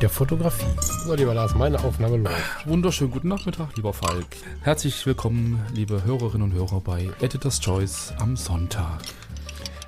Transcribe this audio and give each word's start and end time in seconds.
der 0.00 0.10
Fotografie. 0.10 0.66
So, 1.04 1.14
lieber 1.14 1.32
Lars, 1.32 1.54
meine 1.54 1.82
Aufnahme 1.82 2.18
läuft. 2.18 2.66
Wunderschönen 2.66 3.10
guten 3.10 3.28
Nachmittag, 3.28 3.74
lieber 3.76 3.92
Falk. 3.92 4.26
Herzlich 4.60 5.06
willkommen, 5.06 5.60
liebe 5.72 6.04
Hörerinnen 6.04 6.50
und 6.50 6.52
Hörer 6.52 6.80
bei 6.80 7.08
Editor's 7.20 7.60
Choice 7.60 8.12
am 8.18 8.36
Sonntag. 8.36 9.00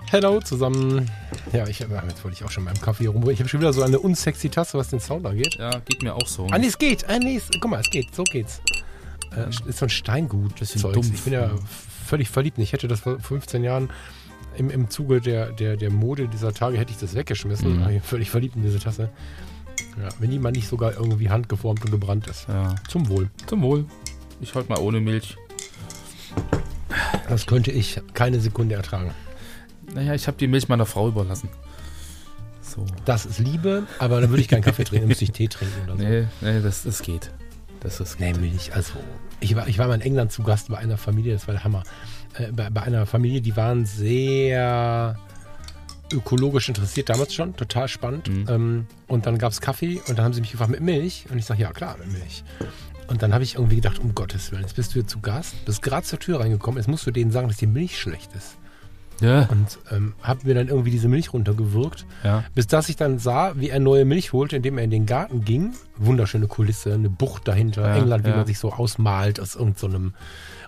Hello 0.06 0.40
zusammen. 0.40 1.10
Ja, 1.52 1.66
ich 1.68 1.82
habe 1.82 2.00
jetzt 2.08 2.24
wollte 2.24 2.36
ich 2.38 2.44
auch 2.44 2.50
schon 2.50 2.64
beim 2.64 2.80
Kaffee 2.80 3.06
rum. 3.06 3.28
Ich 3.28 3.38
habe 3.40 3.48
schon 3.50 3.60
wieder 3.60 3.74
so 3.74 3.82
eine 3.82 3.98
unsexy 3.98 4.48
Tasse, 4.48 4.78
was 4.78 4.88
den 4.88 5.00
Sound 5.00 5.26
angeht. 5.26 5.56
Ja, 5.58 5.78
geht 5.80 6.02
mir 6.02 6.14
auch 6.14 6.26
so. 6.26 6.46
Ah, 6.50 6.59
nee, 6.59 6.68
es 6.68 6.78
geht. 6.78 7.06
Ah, 7.09 7.18
nee, 7.18 7.36
es, 7.36 7.48
guck 7.60 7.70
mal, 7.70 7.80
es 7.80 7.90
geht. 7.90 8.14
So 8.14 8.24
geht's. 8.24 8.62
Äh, 9.36 9.50
ist 9.68 9.78
so 9.78 9.84
ein 9.84 9.90
Steingut. 9.90 10.52
Das 10.52 10.72
Bisschen 10.72 10.80
Zeugs. 10.80 10.95
dumpf. 10.95 11.14
Ich 11.14 11.22
bin 11.22 11.34
ja 11.34 11.50
völlig 12.06 12.30
verliebt. 12.30 12.56
Ich 12.59 12.72
hätte 12.72 12.88
das 12.88 13.00
vor 13.00 13.20
15 13.20 13.62
Jahren 13.62 13.90
im, 14.56 14.70
im 14.70 14.88
Zuge 14.88 15.20
der, 15.20 15.52
der, 15.52 15.76
der 15.76 15.90
Mode 15.90 16.28
dieser 16.28 16.54
Tage 16.54 16.78
hätte 16.78 16.92
ich 16.92 16.98
das 16.98 17.14
weggeschmissen. 17.14 17.76
Mhm. 17.76 17.82
Ich 17.82 17.86
bin 17.88 18.02
völlig 18.02 18.30
verliebt 18.30 18.56
in 18.56 18.62
diese 18.62 18.78
Tasse. 18.78 19.10
Ja, 20.01 20.09
wenn 20.19 20.30
die 20.30 20.38
mal 20.38 20.52
nicht 20.52 20.69
sogar 20.69 20.93
irgendwie 20.95 21.30
handgeformt 21.30 21.85
und 21.85 21.91
gebrannt 21.91 22.27
ist. 22.27 22.46
Ja, 22.49 22.74
Zum 22.88 23.09
Wohl. 23.09 23.30
zum 23.46 23.63
Wohl. 23.63 23.85
Ich 24.40 24.55
halt 24.55 24.68
mal 24.68 24.79
ohne 24.79 25.01
Milch. 25.01 25.37
Das 27.29 27.46
könnte 27.46 27.71
ich 27.71 28.01
keine 28.15 28.40
Sekunde 28.40 28.74
ertragen. 28.77 29.13
Naja, 29.95 30.15
ich 30.15 30.27
habe 30.27 30.37
die 30.37 30.46
Milch 30.46 30.68
meiner 30.68 30.87
Frau 30.87 31.09
überlassen. 31.09 31.49
So. 32.63 32.85
Das 33.05 33.27
ist 33.27 33.38
Liebe, 33.38 33.87
aber 33.99 34.21
dann 34.21 34.30
würde 34.30 34.43
ich 34.43 34.49
keinen 34.49 34.63
Kaffee 34.63 34.85
trinken, 34.85 35.02
dann 35.05 35.09
müsste 35.09 35.24
ich 35.24 35.32
Tee 35.32 35.49
trinken 35.49 35.74
oder 35.85 35.96
so. 35.96 36.02
Nee, 36.02 36.27
nee, 36.43 36.60
das, 36.60 36.83
das 36.85 37.02
geht. 37.02 37.30
Das 37.80 37.99
ist 38.01 38.21
Nee, 38.21 38.35
Milch. 38.35 38.74
Also, 38.74 38.95
ich 39.40 39.57
war, 39.57 39.66
ich 39.68 39.79
war 39.79 39.88
mal 39.88 39.95
in 39.95 40.01
England 40.02 40.33
zu 40.33 40.43
Gast 40.43 40.68
bei 40.68 40.79
einer 40.79 40.96
Familie, 40.99 41.33
das 41.33 41.46
war 41.46 41.55
der 41.55 41.65
Hammer. 41.65 41.83
Äh, 42.35 42.52
bei, 42.52 42.68
bei 42.71 42.83
einer 42.83 43.07
Familie, 43.07 43.40
die 43.40 43.57
waren 43.57 43.87
sehr 43.87 45.18
ökologisch 46.12 46.68
interessiert, 46.68 47.09
damals 47.09 47.34
schon, 47.34 47.56
total 47.56 47.88
spannend. 47.88 48.28
Mhm. 48.28 48.46
Ähm, 48.48 48.87
und 49.06 49.26
dann 49.26 49.38
gab 49.38 49.52
es 49.52 49.60
Kaffee 49.60 50.01
und 50.09 50.18
dann 50.18 50.24
haben 50.24 50.32
sie 50.32 50.40
mich 50.40 50.52
gefragt, 50.52 50.70
mit 50.70 50.80
Milch? 50.80 51.26
Und 51.30 51.38
ich 51.38 51.45
sage, 51.45 51.62
ja 51.62 51.73
klar, 51.73 51.96
mit 51.98 52.12
Milch. 52.12 52.45
Und 53.09 53.23
dann 53.23 53.32
habe 53.32 53.42
ich 53.45 53.54
irgendwie 53.54 53.76
gedacht, 53.76 53.98
um 53.98 54.15
Gottes 54.15 54.52
Willen, 54.52 54.62
jetzt 54.62 54.76
bist 54.76 54.90
du 54.90 54.95
hier 54.95 55.06
zu 55.06 55.20
Gast, 55.20 55.65
bist 55.65 55.82
gerade 55.82 56.06
zur 56.06 56.18
Tür 56.18 56.40
reingekommen, 56.40 56.78
jetzt 56.78 56.88
musst 56.88 57.06
du 57.06 57.10
denen 57.10 57.30
sagen, 57.30 57.48
dass 57.48 57.56
die 57.56 57.66
Milch 57.66 57.98
schlecht 57.98 58.30
ist. 58.34 58.59
Ja, 59.20 59.48
Und 59.50 59.78
ähm, 59.90 60.15
habe 60.23 60.46
mir 60.46 60.54
dann 60.54 60.68
irgendwie 60.68 60.90
diese 60.90 61.09
Milch 61.09 61.32
runtergewürgt. 61.32 62.06
ja. 62.22 62.45
Bis 62.54 62.68
dass 62.68 62.88
ich 62.88 62.95
dann 62.96 63.18
sah, 63.18 63.52
wie 63.56 63.68
er 63.68 63.80
neue 63.80 64.04
Milch 64.04 64.32
holte, 64.32 64.56
indem 64.56 64.78
er 64.78 64.84
in 64.84 64.91
den 64.91 65.06
Garten 65.06 65.44
ging. 65.44 65.75
Wunderschöne 65.97 66.47
Kulisse, 66.47 66.94
eine 66.94 67.10
Bucht 67.10 67.48
dahinter. 67.48 67.82
Ja, 67.82 67.97
England, 67.97 68.25
wie 68.25 68.31
man 68.31 68.47
sich 68.47 68.59
so 68.59 68.72
ausmalt 68.72 69.41
aus 69.41 69.56
irgendeinem 69.56 70.15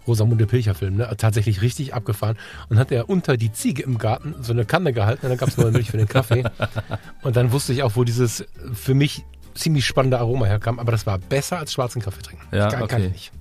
Rosamunde 0.06 0.46
Pilcher-Film. 0.46 0.96
Ne? 0.96 1.14
Tatsächlich 1.16 1.62
richtig 1.62 1.94
abgefahren. 1.94 2.36
Und 2.68 2.78
hat 2.78 2.92
er 2.92 3.08
unter 3.08 3.36
die 3.36 3.52
Ziege 3.52 3.82
im 3.82 3.98
Garten 3.98 4.34
so 4.40 4.52
eine 4.52 4.64
Kanne 4.64 4.92
gehalten 4.92 5.26
und 5.26 5.30
dann 5.30 5.38
gab 5.38 5.48
es 5.48 5.56
neue 5.56 5.72
Milch 5.72 5.90
für 5.90 5.98
den 5.98 6.08
Kaffee. 6.08 6.44
und 7.22 7.36
dann 7.36 7.52
wusste 7.52 7.72
ich 7.72 7.82
auch, 7.82 7.96
wo 7.96 8.04
dieses 8.04 8.44
für 8.72 8.94
mich 8.94 9.24
ziemlich 9.54 9.86
spannende 9.86 10.18
Aroma 10.18 10.46
herkam. 10.46 10.78
Aber 10.78 10.92
das 10.92 11.06
war 11.06 11.18
besser 11.18 11.58
als 11.58 11.72
schwarzen 11.72 12.02
Kaffee 12.02 12.22
trinken. 12.22 12.46
Ja, 12.52 12.68
kann, 12.68 12.86
kann 12.88 13.00
okay. 13.00 13.06
ich 13.06 13.12
nicht. 13.12 13.32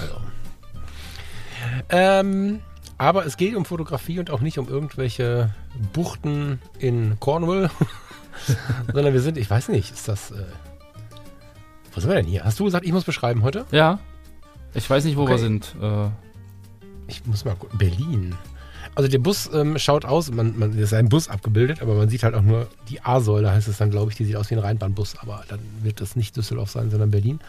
Also. 0.00 0.14
Ähm, 1.90 2.60
aber 2.98 3.26
es 3.26 3.36
geht 3.36 3.54
um 3.54 3.64
Fotografie 3.64 4.18
und 4.18 4.30
auch 4.30 4.40
nicht 4.40 4.58
um 4.58 4.68
irgendwelche 4.68 5.50
Buchten 5.92 6.60
in 6.78 7.18
Cornwall, 7.20 7.70
sondern 8.92 9.12
wir 9.12 9.20
sind, 9.20 9.36
ich 9.38 9.48
weiß 9.48 9.68
nicht, 9.68 9.92
ist 9.92 10.08
das. 10.08 10.30
Äh, 10.30 10.44
wo 11.94 12.00
sind 12.00 12.10
wir 12.10 12.16
denn 12.16 12.26
hier? 12.26 12.44
Hast 12.44 12.58
du 12.58 12.64
gesagt, 12.64 12.86
ich 12.86 12.92
muss 12.92 13.04
beschreiben 13.04 13.42
heute? 13.42 13.66
Ja. 13.70 13.98
Ich 14.74 14.88
weiß 14.88 15.04
nicht, 15.04 15.16
wo 15.16 15.22
Okay. 15.22 15.32
wir 15.32 15.38
sind. 15.38 15.74
Äh, 15.80 16.08
Ich 17.08 17.24
muss 17.26 17.44
mal 17.44 17.54
gucken. 17.56 17.78
Berlin. 17.78 18.34
Also 18.94 19.08
der 19.08 19.18
Bus 19.18 19.48
ähm, 19.52 19.78
schaut 19.78 20.04
aus, 20.04 20.30
man, 20.30 20.58
man 20.58 20.76
ist 20.78 20.92
ein 20.92 21.08
Bus 21.08 21.28
abgebildet, 21.28 21.80
aber 21.82 21.94
man 21.94 22.08
sieht 22.08 22.22
halt 22.24 22.34
auch 22.34 22.42
nur 22.42 22.68
die 22.88 23.00
A-Säule, 23.02 23.50
heißt 23.50 23.68
es 23.68 23.78
dann, 23.78 23.90
glaube 23.90 24.10
ich, 24.10 24.16
die 24.16 24.24
sieht 24.24 24.36
aus 24.36 24.50
wie 24.50 24.54
ein 24.54 24.60
Rheinbahnbus, 24.60 25.16
aber 25.18 25.44
dann 25.48 25.60
wird 25.82 26.00
das 26.00 26.14
nicht 26.16 26.36
Düsseldorf 26.36 26.70
sein, 26.70 26.90
sondern 26.90 27.10
Berlin. 27.10 27.40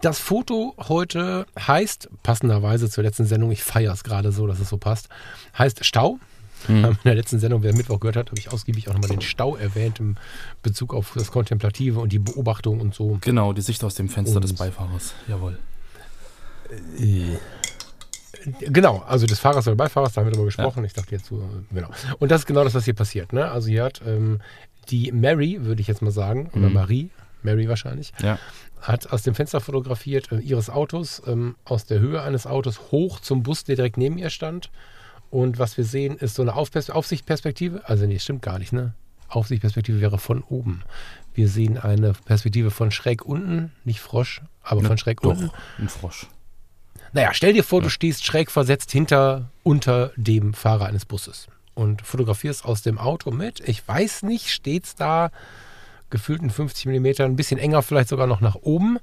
Das 0.00 0.18
Foto 0.18 0.74
heute 0.88 1.46
heißt, 1.58 2.08
passenderweise 2.22 2.90
zur 2.90 3.04
letzten 3.04 3.26
Sendung, 3.26 3.50
ich 3.52 3.62
feiere 3.62 3.92
es 3.92 4.02
gerade 4.04 4.32
so, 4.32 4.46
dass 4.46 4.58
es 4.60 4.68
so 4.68 4.76
passt, 4.76 5.08
heißt 5.56 5.84
Stau. 5.84 6.18
hm. 6.66 6.84
In 6.84 6.96
der 7.04 7.14
letzten 7.14 7.38
Sendung, 7.38 7.62
wer 7.62 7.74
Mittwoch 7.74 8.00
gehört 8.00 8.16
hat, 8.16 8.30
habe 8.30 8.38
ich 8.38 8.52
ausgiebig 8.52 8.88
auch 8.88 8.92
nochmal 8.94 9.10
den 9.10 9.20
Stau 9.20 9.56
erwähnt 9.56 10.00
im 10.00 10.16
Bezug 10.62 10.94
auf 10.94 11.12
das 11.14 11.30
Kontemplative 11.30 12.00
und 12.00 12.12
die 12.12 12.18
Beobachtung 12.18 12.80
und 12.80 12.94
so. 12.94 13.18
Genau, 13.20 13.52
die 13.52 13.62
Sicht 13.62 13.82
aus 13.84 13.94
dem 13.94 14.08
Fenster 14.08 14.36
Und- 14.36 14.42
des 14.44 14.54
Beifahrers. 14.54 15.14
Jawohl. 15.28 15.58
Genau, 18.60 18.98
also 19.08 19.26
des 19.26 19.40
Fahrers 19.40 19.66
oder 19.66 19.76
Beifahrers, 19.76 20.12
da 20.12 20.20
haben 20.20 20.28
wir 20.28 20.32
drüber 20.32 20.44
gesprochen. 20.46 20.84
Ich 20.84 20.92
dachte 20.92 21.12
jetzt 21.12 21.26
so, 21.26 21.42
genau. 21.72 21.88
Und 22.20 22.30
das 22.30 22.42
ist 22.42 22.46
genau 22.46 22.62
das, 22.62 22.74
was 22.74 22.84
hier 22.84 22.94
passiert. 22.94 23.32
Ne? 23.32 23.50
Also 23.50 23.68
hier 23.68 23.82
hat 23.84 24.02
ähm, 24.06 24.40
die 24.88 25.10
Mary, 25.10 25.64
würde 25.64 25.80
ich 25.80 25.88
jetzt 25.88 26.00
mal 26.02 26.12
sagen, 26.12 26.48
oder 26.52 26.68
Mhm. 26.68 26.72
Marie, 26.74 27.10
Mary 27.42 27.68
wahrscheinlich, 27.68 28.12
Ja. 28.22 28.38
hat 28.80 29.10
aus 29.12 29.22
dem 29.22 29.34
Fenster 29.34 29.60
fotografiert 29.60 30.30
äh, 30.30 30.38
ihres 30.38 30.70
Autos, 30.70 31.20
ähm, 31.26 31.56
aus 31.64 31.86
der 31.86 31.98
Höhe 31.98 32.22
eines 32.22 32.46
Autos 32.46 32.92
hoch 32.92 33.18
zum 33.18 33.42
Bus, 33.42 33.64
der 33.64 33.74
direkt 33.76 33.96
neben 33.96 34.16
ihr 34.16 34.30
stand. 34.30 34.70
Und 35.30 35.58
was 35.58 35.76
wir 35.76 35.84
sehen, 35.84 36.16
ist 36.16 36.36
so 36.36 36.42
eine 36.42 36.54
Aufpers 36.54 36.88
Aufsichtperspektive. 36.88 37.82
Also 37.86 38.06
nee, 38.06 38.18
stimmt 38.20 38.42
gar 38.42 38.60
nicht, 38.60 38.72
ne? 38.72 38.94
Aufsichtperspektive 39.28 40.00
wäre 40.00 40.18
von 40.18 40.40
oben. 40.44 40.82
Wir 41.34 41.48
sehen 41.48 41.78
eine 41.78 42.12
Perspektive 42.12 42.70
von 42.70 42.92
schräg 42.92 43.24
unten, 43.26 43.72
nicht 43.84 43.98
Frosch, 44.00 44.40
aber 44.62 44.82
Ne, 44.82 44.88
von 44.88 44.98
schräg 44.98 45.20
Doch, 45.22 45.30
unten. 45.30 45.50
ein 45.78 45.88
Frosch. 45.88 46.28
Naja, 47.16 47.32
stell 47.32 47.54
dir 47.54 47.64
vor, 47.64 47.80
du 47.80 47.88
stehst 47.88 48.26
schräg 48.26 48.50
versetzt 48.50 48.92
hinter, 48.92 49.48
unter 49.62 50.12
dem 50.16 50.52
Fahrer 50.52 50.84
eines 50.84 51.06
Busses 51.06 51.46
und 51.74 52.02
fotografierst 52.02 52.62
aus 52.66 52.82
dem 52.82 52.98
Auto 52.98 53.30
mit. 53.30 53.66
Ich 53.66 53.88
weiß 53.88 54.22
nicht, 54.24 54.50
steht's 54.50 54.96
da 54.96 55.30
gefühlt 56.10 56.42
in 56.42 56.50
50 56.50 56.84
mm, 56.84 57.22
ein 57.22 57.34
bisschen 57.36 57.58
enger 57.58 57.80
vielleicht 57.80 58.10
sogar 58.10 58.26
noch 58.26 58.42
nach 58.42 58.56
oben 58.56 58.98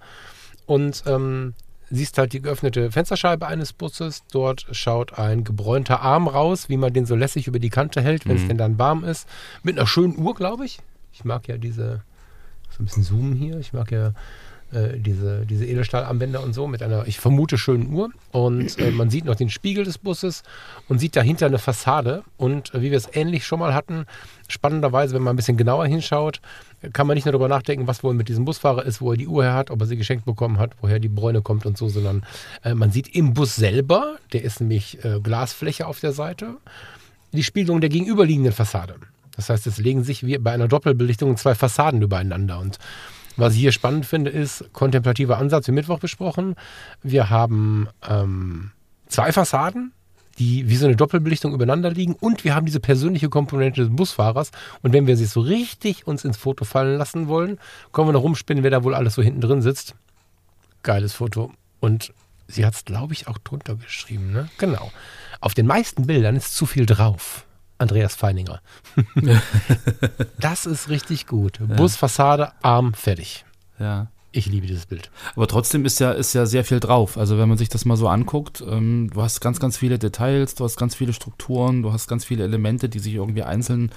und 0.67 1.01
ähm, 1.07 1.55
siehst 1.89 2.19
halt 2.19 2.33
die 2.33 2.41
geöffnete 2.43 2.91
Fensterscheibe 2.91 3.47
eines 3.47 3.73
Busses. 3.73 4.21
Dort 4.31 4.67
schaut 4.73 5.17
ein 5.17 5.43
gebräunter 5.43 6.01
Arm 6.01 6.27
raus, 6.27 6.69
wie 6.69 6.77
man 6.77 6.93
den 6.93 7.07
so 7.07 7.15
lässig 7.15 7.47
über 7.47 7.57
die 7.57 7.71
Kante 7.71 7.99
hält, 7.99 8.27
wenn 8.27 8.35
es 8.35 8.43
Mhm. 8.43 8.47
denn 8.49 8.57
dann 8.59 8.77
warm 8.77 9.03
ist. 9.03 9.27
Mit 9.63 9.75
einer 9.75 9.87
schönen 9.87 10.19
Uhr, 10.19 10.35
glaube 10.35 10.65
ich. 10.65 10.77
Ich 11.13 11.25
mag 11.25 11.47
ja 11.47 11.57
diese, 11.57 12.03
so 12.69 12.83
ein 12.83 12.85
bisschen 12.85 13.01
zoomen 13.03 13.33
hier. 13.33 13.57
Ich 13.57 13.73
mag 13.73 13.91
ja 13.91 14.13
äh, 14.73 14.99
diese, 14.99 15.45
diese 15.45 15.65
Edelstahlarmbänder 15.65 16.41
und 16.43 16.53
so 16.53 16.67
mit 16.67 16.81
einer, 16.81 17.07
ich 17.07 17.19
vermute, 17.19 17.57
schönen 17.57 17.93
Uhr. 17.93 18.09
Und 18.31 18.79
äh, 18.79 18.91
man 18.91 19.09
sieht 19.09 19.25
noch 19.25 19.35
den 19.35 19.49
Spiegel 19.49 19.83
des 19.83 19.97
Busses 19.97 20.43
und 20.87 20.99
sieht 20.99 21.15
dahinter 21.15 21.45
eine 21.45 21.59
Fassade. 21.59 22.23
Und 22.37 22.73
äh, 22.73 22.81
wie 22.81 22.91
wir 22.91 22.97
es 22.97 23.09
ähnlich 23.13 23.45
schon 23.45 23.59
mal 23.59 23.73
hatten, 23.73 24.05
spannenderweise, 24.47 25.13
wenn 25.13 25.21
man 25.23 25.33
ein 25.33 25.37
bisschen 25.37 25.57
genauer 25.57 25.85
hinschaut, 25.87 26.41
kann 26.91 27.07
man 27.07 27.15
nicht 27.15 27.25
nur 27.25 27.31
darüber 27.31 27.47
nachdenken, 27.47 27.87
was 27.87 28.03
wohl 28.03 28.13
mit 28.13 28.27
diesem 28.27 28.45
Busfahrer 28.45 28.83
ist, 28.83 28.99
wo 28.99 29.11
er 29.11 29.17
die 29.17 29.27
Uhr 29.27 29.43
her 29.43 29.53
hat, 29.53 29.71
ob 29.71 29.79
er 29.79 29.87
sie 29.87 29.95
geschenkt 29.95 30.25
bekommen 30.25 30.59
hat, 30.59 30.71
woher 30.81 30.99
die 30.99 31.09
Bräune 31.09 31.41
kommt 31.41 31.65
und 31.65 31.77
so, 31.77 31.87
sondern 31.87 32.25
äh, 32.63 32.73
man 32.73 32.91
sieht 32.91 33.15
im 33.15 33.33
Bus 33.33 33.55
selber, 33.55 34.17
der 34.33 34.43
ist 34.43 34.59
nämlich 34.59 35.03
äh, 35.05 35.19
Glasfläche 35.21 35.87
auf 35.87 35.99
der 35.99 36.11
Seite, 36.11 36.55
die 37.31 37.43
Spiegelung 37.43 37.79
der 37.79 37.89
gegenüberliegenden 37.89 38.53
Fassade. 38.53 38.95
Das 39.35 39.49
heißt, 39.49 39.65
es 39.65 39.77
legen 39.77 40.03
sich 40.03 40.25
wie 40.25 40.37
bei 40.37 40.51
einer 40.51 40.67
Doppelbelichtung 40.67 41.37
zwei 41.37 41.55
Fassaden 41.55 42.01
übereinander. 42.01 42.59
Und 42.59 42.77
was 43.37 43.53
ich 43.53 43.59
hier 43.59 43.71
spannend 43.71 44.05
finde, 44.05 44.31
ist 44.31 44.71
kontemplativer 44.73 45.37
Ansatz, 45.37 45.67
wie 45.67 45.71
Mittwoch 45.71 45.99
besprochen. 45.99 46.55
Wir 47.01 47.29
haben 47.29 47.87
ähm, 48.07 48.71
zwei 49.07 49.31
Fassaden, 49.31 49.93
die 50.39 50.69
wie 50.69 50.75
so 50.75 50.85
eine 50.85 50.95
Doppelbelichtung 50.95 51.53
übereinander 51.53 51.91
liegen 51.91 52.13
und 52.13 52.43
wir 52.43 52.55
haben 52.55 52.65
diese 52.65 52.79
persönliche 52.79 53.29
Komponente 53.29 53.81
des 53.81 53.95
Busfahrers. 53.95 54.51
Und 54.81 54.93
wenn 54.93 55.07
wir 55.07 55.17
sie 55.17 55.25
so 55.25 55.41
richtig 55.41 56.07
uns 56.07 56.25
ins 56.25 56.37
Foto 56.37 56.65
fallen 56.65 56.97
lassen 56.97 57.27
wollen, 57.27 57.59
können 57.91 58.07
wir 58.07 58.13
noch 58.13 58.23
rumspinnen, 58.23 58.63
wer 58.63 58.71
da 58.71 58.83
wohl 58.83 58.95
alles 58.95 59.15
so 59.15 59.21
hinten 59.21 59.41
drin 59.41 59.61
sitzt. 59.61 59.95
Geiles 60.81 61.13
Foto. 61.13 61.51
Und 61.79 62.13
sie 62.47 62.65
hat 62.65 62.73
es, 62.73 62.85
glaube 62.85 63.13
ich, 63.13 63.27
auch 63.27 63.37
drunter 63.37 63.75
geschrieben. 63.75 64.31
Ne? 64.31 64.49
Genau. 64.57 64.91
Auf 65.39 65.53
den 65.53 65.67
meisten 65.67 66.07
Bildern 66.07 66.35
ist 66.35 66.55
zu 66.55 66.65
viel 66.65 66.85
drauf. 66.85 67.45
Andreas 67.83 68.15
Feininger. 68.15 68.61
das 70.39 70.65
ist 70.65 70.89
richtig 70.89 71.27
gut. 71.27 71.59
Busfassade, 71.77 72.51
Arm, 72.61 72.93
fertig. 72.93 73.45
Ja. 73.79 74.07
Ich 74.35 74.47
liebe 74.47 74.65
dieses 74.65 74.87
Bild. 74.87 75.11
Aber 75.35 75.47
trotzdem 75.47 75.85
ist 75.85 75.99
ja, 75.99 76.11
ist 76.11 76.33
ja 76.33 76.47
sehr 76.47 76.65
viel 76.65 76.79
drauf. 76.79 77.19
Also 77.19 77.37
wenn 77.37 77.47
man 77.47 77.59
sich 77.59 77.69
das 77.69 77.85
mal 77.85 77.97
so 77.97 78.07
anguckt, 78.07 78.63
ähm, 78.67 79.11
du 79.13 79.21
hast 79.21 79.41
ganz, 79.41 79.59
ganz 79.59 79.77
viele 79.77 79.99
Details, 79.99 80.55
du 80.55 80.63
hast 80.63 80.75
ganz 80.75 80.95
viele 80.95 81.13
Strukturen, 81.13 81.83
du 81.83 81.93
hast 81.93 82.07
ganz 82.07 82.25
viele 82.25 82.43
Elemente, 82.43 82.89
die 82.89 82.97
sich 82.97 83.13
irgendwie 83.13 83.43
einzeln 83.43 83.91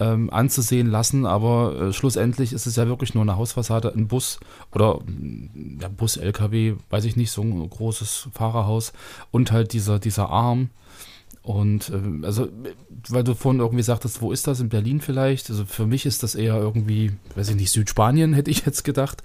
ähm, 0.00 0.30
anzusehen 0.32 0.90
lassen. 0.90 1.26
Aber 1.26 1.78
äh, 1.78 1.92
schlussendlich 1.92 2.54
ist 2.54 2.64
es 2.64 2.76
ja 2.76 2.86
wirklich 2.86 3.12
nur 3.12 3.22
eine 3.22 3.36
Hausfassade, 3.36 3.92
ein 3.94 4.08
Bus 4.08 4.40
oder 4.72 4.98
mm, 5.00 5.80
ja, 5.82 5.88
Bus, 5.88 6.16
LKW, 6.16 6.76
weiß 6.88 7.04
ich 7.04 7.16
nicht, 7.16 7.30
so 7.30 7.42
ein 7.42 7.68
großes 7.68 8.30
Fahrerhaus 8.32 8.94
und 9.30 9.52
halt 9.52 9.74
dieser, 9.74 9.98
dieser 9.98 10.30
Arm. 10.30 10.70
Und 11.42 11.90
äh, 11.90 12.24
also, 12.26 12.48
weil 13.08 13.24
du 13.24 13.34
vorhin 13.34 13.60
irgendwie 13.60 13.82
sagtest, 13.82 14.22
wo 14.22 14.32
ist 14.32 14.46
das? 14.46 14.60
In 14.60 14.68
Berlin 14.68 15.00
vielleicht? 15.00 15.50
Also 15.50 15.64
für 15.64 15.86
mich 15.86 16.06
ist 16.06 16.22
das 16.22 16.34
eher 16.34 16.56
irgendwie, 16.56 17.12
weiß 17.34 17.50
ich 17.50 17.56
nicht, 17.56 17.72
Südspanien, 17.72 18.32
hätte 18.34 18.50
ich 18.50 18.64
jetzt 18.64 18.84
gedacht. 18.84 19.22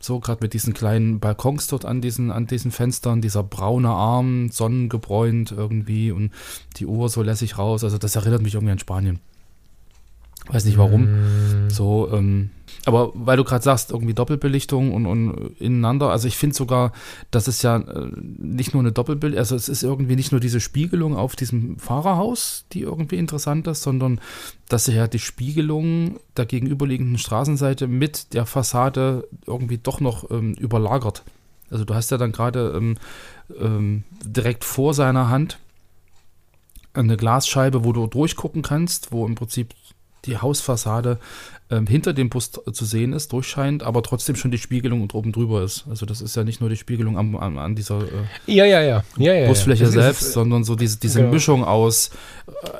So, 0.00 0.20
gerade 0.20 0.42
mit 0.42 0.54
diesen 0.54 0.74
kleinen 0.74 1.18
Balkons 1.18 1.66
dort 1.66 1.84
an 1.84 2.00
diesen, 2.00 2.30
an 2.30 2.46
diesen 2.46 2.70
Fenstern, 2.70 3.20
dieser 3.20 3.42
braune 3.42 3.88
Arm, 3.88 4.48
sonnengebräunt 4.50 5.50
irgendwie 5.50 6.12
und 6.12 6.30
die 6.76 6.86
Uhr 6.86 7.08
so 7.08 7.22
lässig 7.22 7.58
raus. 7.58 7.82
Also 7.82 7.98
das 7.98 8.14
erinnert 8.14 8.42
mich 8.42 8.54
irgendwie 8.54 8.72
an 8.72 8.78
Spanien. 8.78 9.18
Weiß 10.46 10.64
nicht 10.64 10.78
warum. 10.78 11.66
Mm. 11.66 11.70
So, 11.70 12.08
ähm, 12.12 12.50
aber 12.84 13.12
weil 13.14 13.36
du 13.36 13.44
gerade 13.44 13.64
sagst, 13.64 13.90
irgendwie 13.90 14.14
Doppelbelichtung 14.14 14.92
und, 14.92 15.06
und 15.06 15.56
ineinander, 15.58 16.10
also 16.10 16.28
ich 16.28 16.36
finde 16.36 16.56
sogar, 16.56 16.92
das 17.30 17.48
ist 17.48 17.62
ja 17.62 17.76
äh, 17.76 18.10
nicht 18.14 18.74
nur 18.74 18.82
eine 18.82 18.92
Doppelbild, 18.92 19.36
also 19.36 19.56
es 19.56 19.68
ist 19.68 19.82
irgendwie 19.82 20.16
nicht 20.16 20.32
nur 20.32 20.40
diese 20.40 20.60
Spiegelung 20.60 21.16
auf 21.16 21.36
diesem 21.36 21.78
Fahrerhaus, 21.78 22.64
die 22.72 22.82
irgendwie 22.82 23.16
interessant 23.16 23.66
ist, 23.66 23.82
sondern 23.82 24.20
dass 24.68 24.86
sich 24.86 24.96
ja 24.96 25.06
die 25.06 25.18
Spiegelung 25.18 26.20
der 26.36 26.46
gegenüberliegenden 26.46 27.18
Straßenseite 27.18 27.86
mit 27.86 28.34
der 28.34 28.46
Fassade 28.46 29.28
irgendwie 29.46 29.78
doch 29.78 30.00
noch 30.00 30.30
ähm, 30.30 30.54
überlagert. 30.54 31.24
Also 31.70 31.84
du 31.84 31.94
hast 31.94 32.10
ja 32.10 32.16
dann 32.16 32.32
gerade 32.32 32.72
ähm, 32.76 32.96
ähm, 33.60 34.04
direkt 34.24 34.64
vor 34.64 34.94
seiner 34.94 35.28
Hand 35.28 35.58
eine 36.94 37.16
Glasscheibe, 37.16 37.84
wo 37.84 37.92
du 37.92 38.06
durchgucken 38.06 38.62
kannst, 38.62 39.12
wo 39.12 39.26
im 39.26 39.34
Prinzip 39.34 39.74
die 40.24 40.38
Hausfassade 40.38 41.18
ähm, 41.70 41.86
hinter 41.86 42.14
dem 42.14 42.30
Bus 42.30 42.50
zu 42.50 42.84
sehen 42.84 43.12
ist, 43.12 43.32
durchscheint, 43.32 43.82
aber 43.82 44.02
trotzdem 44.02 44.36
schon 44.36 44.50
die 44.50 44.58
Spiegelung 44.58 45.08
oben 45.12 45.32
drüber 45.32 45.62
ist. 45.62 45.84
Also 45.88 46.06
das 46.06 46.22
ist 46.22 46.34
ja 46.34 46.44
nicht 46.44 46.60
nur 46.60 46.70
die 46.70 46.76
Spiegelung 46.76 47.18
am, 47.18 47.36
am, 47.36 47.58
an 47.58 47.74
dieser 47.74 48.00
äh, 48.00 48.52
Ja, 48.52 48.64
ja, 48.64 48.80
ja. 48.80 49.04
ja, 49.18 49.34
ja 49.34 49.48
Busfläche 49.48 49.84
ja. 49.84 49.90
Selbst, 49.90 50.22
ist, 50.22 50.32
sondern 50.32 50.64
so 50.64 50.74
diese, 50.74 50.98
diese 50.98 51.20
genau. 51.20 51.32
Mischung 51.32 51.64
aus 51.64 52.10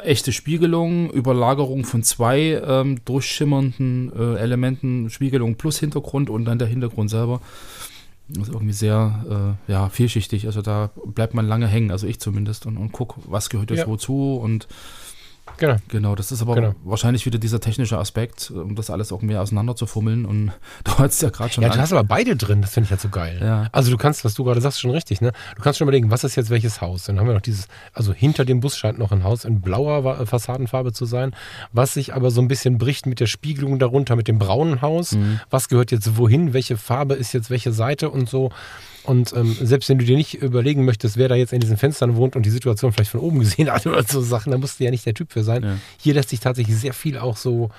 äh, 0.03 0.07
echte 0.07 0.33
Spiegelung, 0.33 1.11
Überlagerung 1.11 1.85
von 1.85 2.03
zwei 2.03 2.63
ähm, 2.65 2.99
durchschimmernden 3.05 4.13
äh, 4.17 4.37
Elementen, 4.39 5.11
Spiegelung 5.11 5.57
plus 5.57 5.79
Hintergrund 5.79 6.31
und 6.31 6.47
dann 6.47 6.59
der 6.59 6.69
Hintergrund 6.69 7.11
selber. 7.11 7.41
Das 8.31 8.49
ist 8.49 8.55
irgendwie 8.55 8.75
sehr 8.75 9.57
äh, 9.69 9.73
ja, 9.73 9.89
vielschichtig. 9.89 10.47
Also 10.47 10.61
da 10.63 10.91
bleibt 11.07 11.35
man 11.35 11.47
lange 11.47 11.67
hängen, 11.67 11.91
also 11.91 12.07
ich 12.07 12.21
zumindest, 12.21 12.67
und, 12.67 12.77
und 12.77 12.93
guck, 12.93 13.17
was 13.27 13.49
gehört 13.49 13.71
jetzt 13.71 13.81
Ja. 13.81 13.87
wozu 13.87 14.37
und 14.37 14.69
Genau. 15.57 15.77
Genau, 15.89 16.15
das 16.15 16.31
ist 16.31 16.43
aber 16.43 16.55
Genau. 16.55 16.75
wahrscheinlich 16.85 17.25
wieder 17.27 17.39
dieser 17.39 17.61
technische 17.61 17.99
Aspekt, 17.99 18.51
um 18.51 18.77
das 18.77 18.91
alles 18.91 19.11
irgendwie 19.11 19.37
auseinander 19.37 19.75
zu 19.75 19.87
fummeln. 19.87 20.25
Und 20.27 20.53
du 20.85 20.93
hast 20.99 21.21
ja 21.23 21.31
gerade 21.31 21.53
schon 21.53 21.65
Ja, 21.65 21.71
du 21.71 21.79
hast 21.79 21.93
aber 21.93 22.05
beide 22.05 22.37
drin, 22.37 22.61
das 22.63 22.73
finde 22.75 22.87
ich 22.87 22.91
halt 22.91 23.01
so 23.01 23.09
geil. 23.09 23.39
Ja. 23.43 23.69
Also 23.73 23.91
du 23.91 23.97
kannst, 23.97 24.25
was 24.25 24.35
du 24.35 24.45
gerade 24.45 24.61
sagst, 24.61 24.81
schon 24.81 24.91
richtig, 24.91 25.21
ne? 25.21 25.33
Du 25.57 25.63
kannst 25.63 25.79
schon 25.79 25.87
überlegen, 25.87 26.11
was 26.11 26.25
ist 26.25 26.37
jetzt 26.37 26.51
welches 26.51 26.81
Haus? 26.81 27.05
Dann 27.05 27.19
haben 27.19 27.27
wir 27.27 27.35
noch 27.35 27.41
dieses, 27.41 27.67
also 27.93 28.13
hinter 28.13 28.45
dem 28.45 28.61
Bus 28.61 28.77
scheint 28.77 28.99
noch 28.99 29.11
ein 29.13 29.25
Haus 29.25 29.45
in 29.45 29.61
blauer 29.61 30.05
Wa- 30.05 30.27
Fassadenfarbe 30.27 30.93
zu 30.93 31.05
sein, 31.07 31.35
was 31.73 31.95
sich 31.95 32.15
aber 32.15 32.31
so 32.31 32.41
ein 32.41 32.49
bisschen 32.49 32.79
bricht 32.79 33.07
mit 33.07 33.21
der 33.21 33.27
Spiegelung 33.27 33.79
darunter, 33.79 34.15
mit 34.17 34.29
dem 34.29 34.39
braunen 34.39 34.83
Haus. 34.83 35.13
Mhm. 35.13 35.41
Was 35.51 35.69
gehört 35.69 35.91
jetzt 35.91 36.17
wohin? 36.17 36.53
Welche 36.53 36.77
Farbe 36.77 37.15
ist 37.15 37.33
jetzt 37.33 37.51
welche 37.51 37.73
Seite 37.73 38.11
und 38.11 38.29
so? 38.29 38.51
Und 39.09 39.33
ähm, 39.33 39.57
selbst 39.59 39.89
wenn 39.89 39.97
du 39.97 40.05
dir 40.05 40.19
nicht 40.19 40.35
überlegen 40.35 40.85
möchtest, 40.85 41.17
wer 41.17 41.29
da 41.29 41.35
jetzt 41.35 41.55
in 41.55 41.61
diesen 41.61 41.79
Fenstern 41.79 42.17
wohnt 42.17 42.37
und 42.37 42.45
die 42.45 42.51
Situation 42.51 42.93
vielleicht 42.93 43.11
von 43.11 43.21
oben 43.21 43.39
gesehen 43.39 43.71
hat 43.73 43.87
oder 43.87 44.03
so 44.03 44.21
Sachen, 44.21 44.53
da 44.53 44.59
musst 44.59 44.79
du 44.79 44.85
ja 44.85 44.91
nicht 44.91 45.07
der 45.07 45.15
Typ 45.15 45.33
für 45.33 45.43
sein. 45.43 45.63
Ja. 45.63 45.77
Hier 45.97 46.13
lässt 46.13 46.29
sich 46.29 46.41
tatsächlich 46.41 46.77
sehr 46.77 46.93
viel 46.93 47.17
auch 47.17 47.39
so 47.39 47.71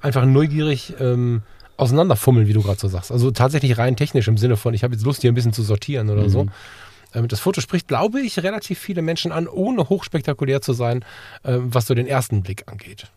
einfach 0.00 0.24
neugierig 0.24 0.94
ähm, 1.00 1.42
auseinanderfummeln, 1.78 2.46
wie 2.46 2.52
du 2.52 2.62
gerade 2.62 2.78
so 2.78 2.86
sagst. 2.86 3.10
Also 3.10 3.32
tatsächlich 3.32 3.76
rein 3.76 3.96
technisch 3.96 4.28
im 4.28 4.38
Sinne 4.38 4.56
von, 4.56 4.72
ich 4.72 4.84
habe 4.84 4.94
jetzt 4.94 5.04
Lust, 5.04 5.22
hier 5.22 5.32
ein 5.32 5.34
bisschen 5.34 5.52
zu 5.52 5.64
sortieren 5.64 6.10
oder 6.10 6.30
so. 6.30 6.46
Ähm, 7.12 7.26
das 7.26 7.40
Foto 7.40 7.60
spricht, 7.60 7.88
glaube 7.88 8.20
ich, 8.20 8.40
relativ 8.44 8.78
viele 8.78 9.02
Menschen 9.02 9.32
an, 9.32 9.48
ohne 9.48 9.88
hochspektakulär 9.88 10.60
zu 10.62 10.74
sein, 10.74 11.04
ähm, 11.42 11.74
was 11.74 11.86
so 11.86 11.94
den 11.94 12.06
ersten 12.06 12.42
Blick 12.42 12.70
angeht. 12.70 13.10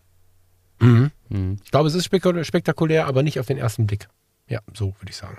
Mhm. 0.80 1.12
Mhm. 1.30 1.58
Ich 1.64 1.70
glaube, 1.70 1.90
es 1.90 1.94
ist 1.94 2.06
spektakulär, 2.06 3.06
aber 3.06 3.22
nicht 3.22 3.40
auf 3.40 3.46
den 3.46 3.60
ersten 3.60 3.86
Blick. 3.86 4.08
Ja, 4.48 4.62
so 4.74 4.96
würde 5.00 5.12
ich 5.12 5.16
sagen. 5.16 5.38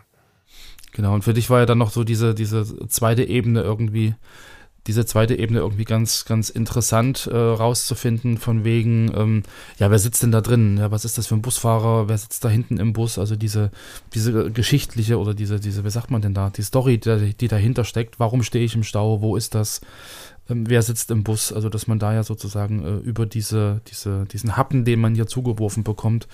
Genau, 0.92 1.14
und 1.14 1.24
für 1.24 1.32
dich 1.32 1.48
war 1.50 1.60
ja 1.60 1.66
dann 1.66 1.78
noch 1.78 1.90
so 1.90 2.04
diese, 2.04 2.34
diese 2.34 2.86
zweite 2.88 3.24
Ebene 3.24 3.62
irgendwie, 3.62 4.14
diese 4.86 5.06
zweite 5.06 5.36
Ebene 5.38 5.60
irgendwie 5.60 5.84
ganz, 5.84 6.24
ganz 6.24 6.48
interessant 6.48 7.28
äh, 7.30 7.36
rauszufinden, 7.36 8.38
von 8.38 8.64
wegen, 8.64 9.12
ähm, 9.14 9.42
ja, 9.78 9.90
wer 9.90 9.98
sitzt 9.98 10.22
denn 10.22 10.32
da 10.32 10.40
drin? 10.40 10.76
Ja, 10.78 10.90
was 10.90 11.04
ist 11.04 11.18
das 11.18 11.26
für 11.26 11.36
ein 11.36 11.42
Busfahrer? 11.42 12.08
Wer 12.08 12.18
sitzt 12.18 12.44
da 12.44 12.48
hinten 12.48 12.78
im 12.78 12.92
Bus? 12.92 13.18
Also 13.18 13.36
diese, 13.36 13.70
diese 14.12 14.50
geschichtliche 14.50 15.18
oder 15.18 15.34
diese, 15.34 15.60
diese, 15.60 15.84
wie 15.84 15.90
sagt 15.90 16.10
man 16.10 16.22
denn 16.22 16.34
da, 16.34 16.50
die 16.50 16.62
Story, 16.62 16.98
die, 16.98 17.34
die 17.34 17.48
dahinter 17.48 17.84
steckt. 17.84 18.18
Warum 18.18 18.42
stehe 18.42 18.64
ich 18.64 18.74
im 18.74 18.82
Stau? 18.82 19.22
Wo 19.22 19.36
ist 19.36 19.54
das? 19.54 19.80
Ähm, 20.48 20.68
wer 20.68 20.82
sitzt 20.82 21.10
im 21.10 21.22
Bus? 21.22 21.52
Also, 21.52 21.68
dass 21.68 21.86
man 21.86 21.98
da 21.98 22.12
ja 22.12 22.24
sozusagen 22.24 22.84
äh, 22.84 22.96
über 22.96 23.26
diese, 23.26 23.80
diese, 23.88 24.26
diesen 24.26 24.56
Happen, 24.56 24.84
den 24.84 25.00
man 25.00 25.14
hier 25.14 25.26
zugeworfen 25.26 25.84
bekommt, 25.84 26.26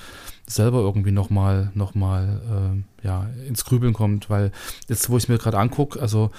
selber 0.46 0.78
irgendwie 0.78 1.12
nochmal 1.12 1.70
noch 1.74 1.94
mal, 1.94 2.82
äh, 3.02 3.06
ja, 3.06 3.28
ins 3.46 3.64
Grübeln 3.64 3.92
kommt, 3.92 4.30
weil 4.30 4.50
jetzt, 4.88 5.10
wo 5.10 5.18
ich 5.18 5.24
es 5.24 5.28
mir 5.28 5.38
gerade 5.38 5.58
angucke, 5.58 6.00
also 6.00 6.30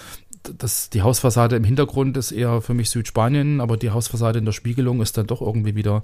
das, 0.44 0.90
die 0.90 1.02
Hausfassade 1.02 1.56
im 1.56 1.64
Hintergrund 1.64 2.18
ist 2.18 2.32
eher 2.32 2.62
für 2.62 2.74
mich 2.74 2.90
Südspanien, 2.90 3.62
aber 3.62 3.78
die 3.78 3.92
Hausfassade 3.92 4.40
in 4.40 4.46
der 4.46 4.52
Spiegelung 4.52 5.02
ist 5.02 5.18
dann 5.18 5.28
doch 5.28 5.42
irgendwie 5.42 5.76
wieder, 5.76 6.04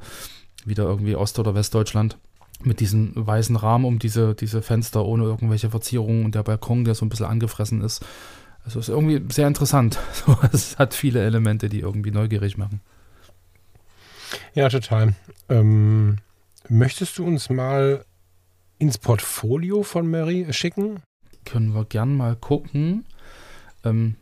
wieder 0.65 0.83
irgendwie 0.83 1.15
Ost- 1.15 1.39
oder 1.39 1.55
Westdeutschland 1.55 2.17
mit 2.63 2.79
diesem 2.79 3.11
weißen 3.15 3.55
Rahmen 3.55 3.85
um 3.85 3.99
diese, 3.99 4.33
diese 4.35 4.61
Fenster 4.61 5.05
ohne 5.05 5.25
irgendwelche 5.25 5.69
Verzierungen 5.69 6.25
und 6.25 6.35
der 6.35 6.43
Balkon, 6.43 6.85
der 6.85 6.95
so 6.95 7.05
ein 7.05 7.09
bisschen 7.09 7.25
angefressen 7.25 7.81
ist. 7.81 8.03
Also 8.63 8.79
ist 8.79 8.89
irgendwie 8.89 9.21
sehr 9.31 9.47
interessant. 9.47 9.99
Es 10.51 10.77
hat 10.77 10.93
viele 10.93 11.23
Elemente, 11.23 11.69
die 11.69 11.81
irgendwie 11.81 12.11
neugierig 12.11 12.57
machen. 12.57 12.81
Ja, 14.53 14.69
total. 14.69 15.13
Ähm, 15.49 16.17
möchtest 16.67 17.17
du 17.17 17.25
uns 17.25 17.49
mal 17.49 18.03
ins 18.79 18.97
Portfolio 18.97 19.83
von 19.83 20.09
Mary 20.09 20.47
schicken? 20.51 21.01
Können 21.45 21.73
wir 21.73 21.85
gern 21.85 22.17
mal 22.17 22.35
gucken. 22.35 23.05
Ähm, 23.83 24.15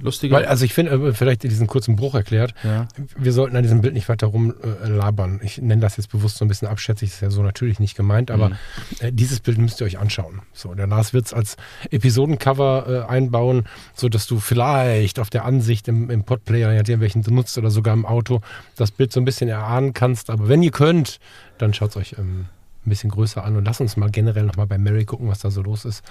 lustiger. 0.00 0.36
Weil, 0.36 0.46
also 0.46 0.64
ich 0.64 0.74
finde, 0.74 0.92
äh, 0.92 1.12
vielleicht 1.12 1.42
diesen 1.42 1.66
kurzen 1.66 1.96
Bruch 1.96 2.14
erklärt, 2.14 2.54
ja. 2.64 2.88
wir 3.16 3.32
sollten 3.32 3.56
an 3.56 3.62
diesem 3.62 3.80
Bild 3.80 3.94
nicht 3.94 4.08
weiter 4.08 4.26
rumlabern. 4.28 5.40
ich 5.42 5.60
nenne 5.60 5.80
das 5.80 5.96
jetzt 5.96 6.10
bewusst 6.10 6.38
so 6.38 6.44
ein 6.44 6.48
bisschen 6.48 6.68
abschätzig, 6.68 7.10
ist 7.10 7.20
ja 7.20 7.30
so 7.30 7.42
natürlich 7.42 7.80
nicht 7.80 7.96
gemeint, 7.96 8.30
aber 8.30 8.50
Mhm. 8.50 8.54
äh, 9.00 9.12
dieses 9.12 9.40
Bild 9.40 9.58
müsst 9.58 9.80
ihr 9.80 9.86
euch 9.86 9.98
anschauen. 9.98 10.42
So, 10.52 10.74
der 10.74 10.86
Lars 10.86 11.12
wird 11.12 11.26
es 11.26 11.34
als 11.34 11.56
Episodencover 11.90 13.06
äh, 13.08 13.10
einbauen, 13.10 13.64
sodass 13.94 14.26
du 14.26 14.40
vielleicht 14.40 15.18
auf 15.18 15.30
der 15.30 15.44
Ansicht 15.44 15.86
im, 15.88 16.10
im 16.10 16.24
Podplayer, 16.24 16.72
nachdem 16.74 17.00
welchen 17.00 17.22
du 17.22 17.30
nutzt 17.32 17.56
oder 17.58 17.70
sogar 17.70 17.94
im 17.94 18.06
Auto, 18.06 18.40
das 18.76 18.90
Bild 18.90 19.12
so 19.12 19.20
ein 19.20 19.24
bisschen 19.24 19.48
erahnen 19.48 19.92
kannst. 19.92 20.30
Aber 20.30 20.48
wenn 20.48 20.62
ihr 20.62 20.70
könnt, 20.72 21.18
dann 21.58 21.74
schaut 21.74 21.90
es 21.90 21.96
euch 21.96 22.16
ähm, 22.18 22.46
ein 22.86 22.90
bisschen 22.90 23.10
größer 23.10 23.44
an 23.44 23.56
und 23.56 23.64
lasst 23.66 23.80
uns 23.80 23.96
mal 23.96 24.10
generell 24.10 24.44
nochmal 24.44 24.66
bei 24.66 24.78
Mary 24.78 25.04
gucken, 25.04 25.28
was 25.28 25.40
da 25.40 25.50
so 25.50 25.62
los 25.62 25.84
ist. 25.84 26.02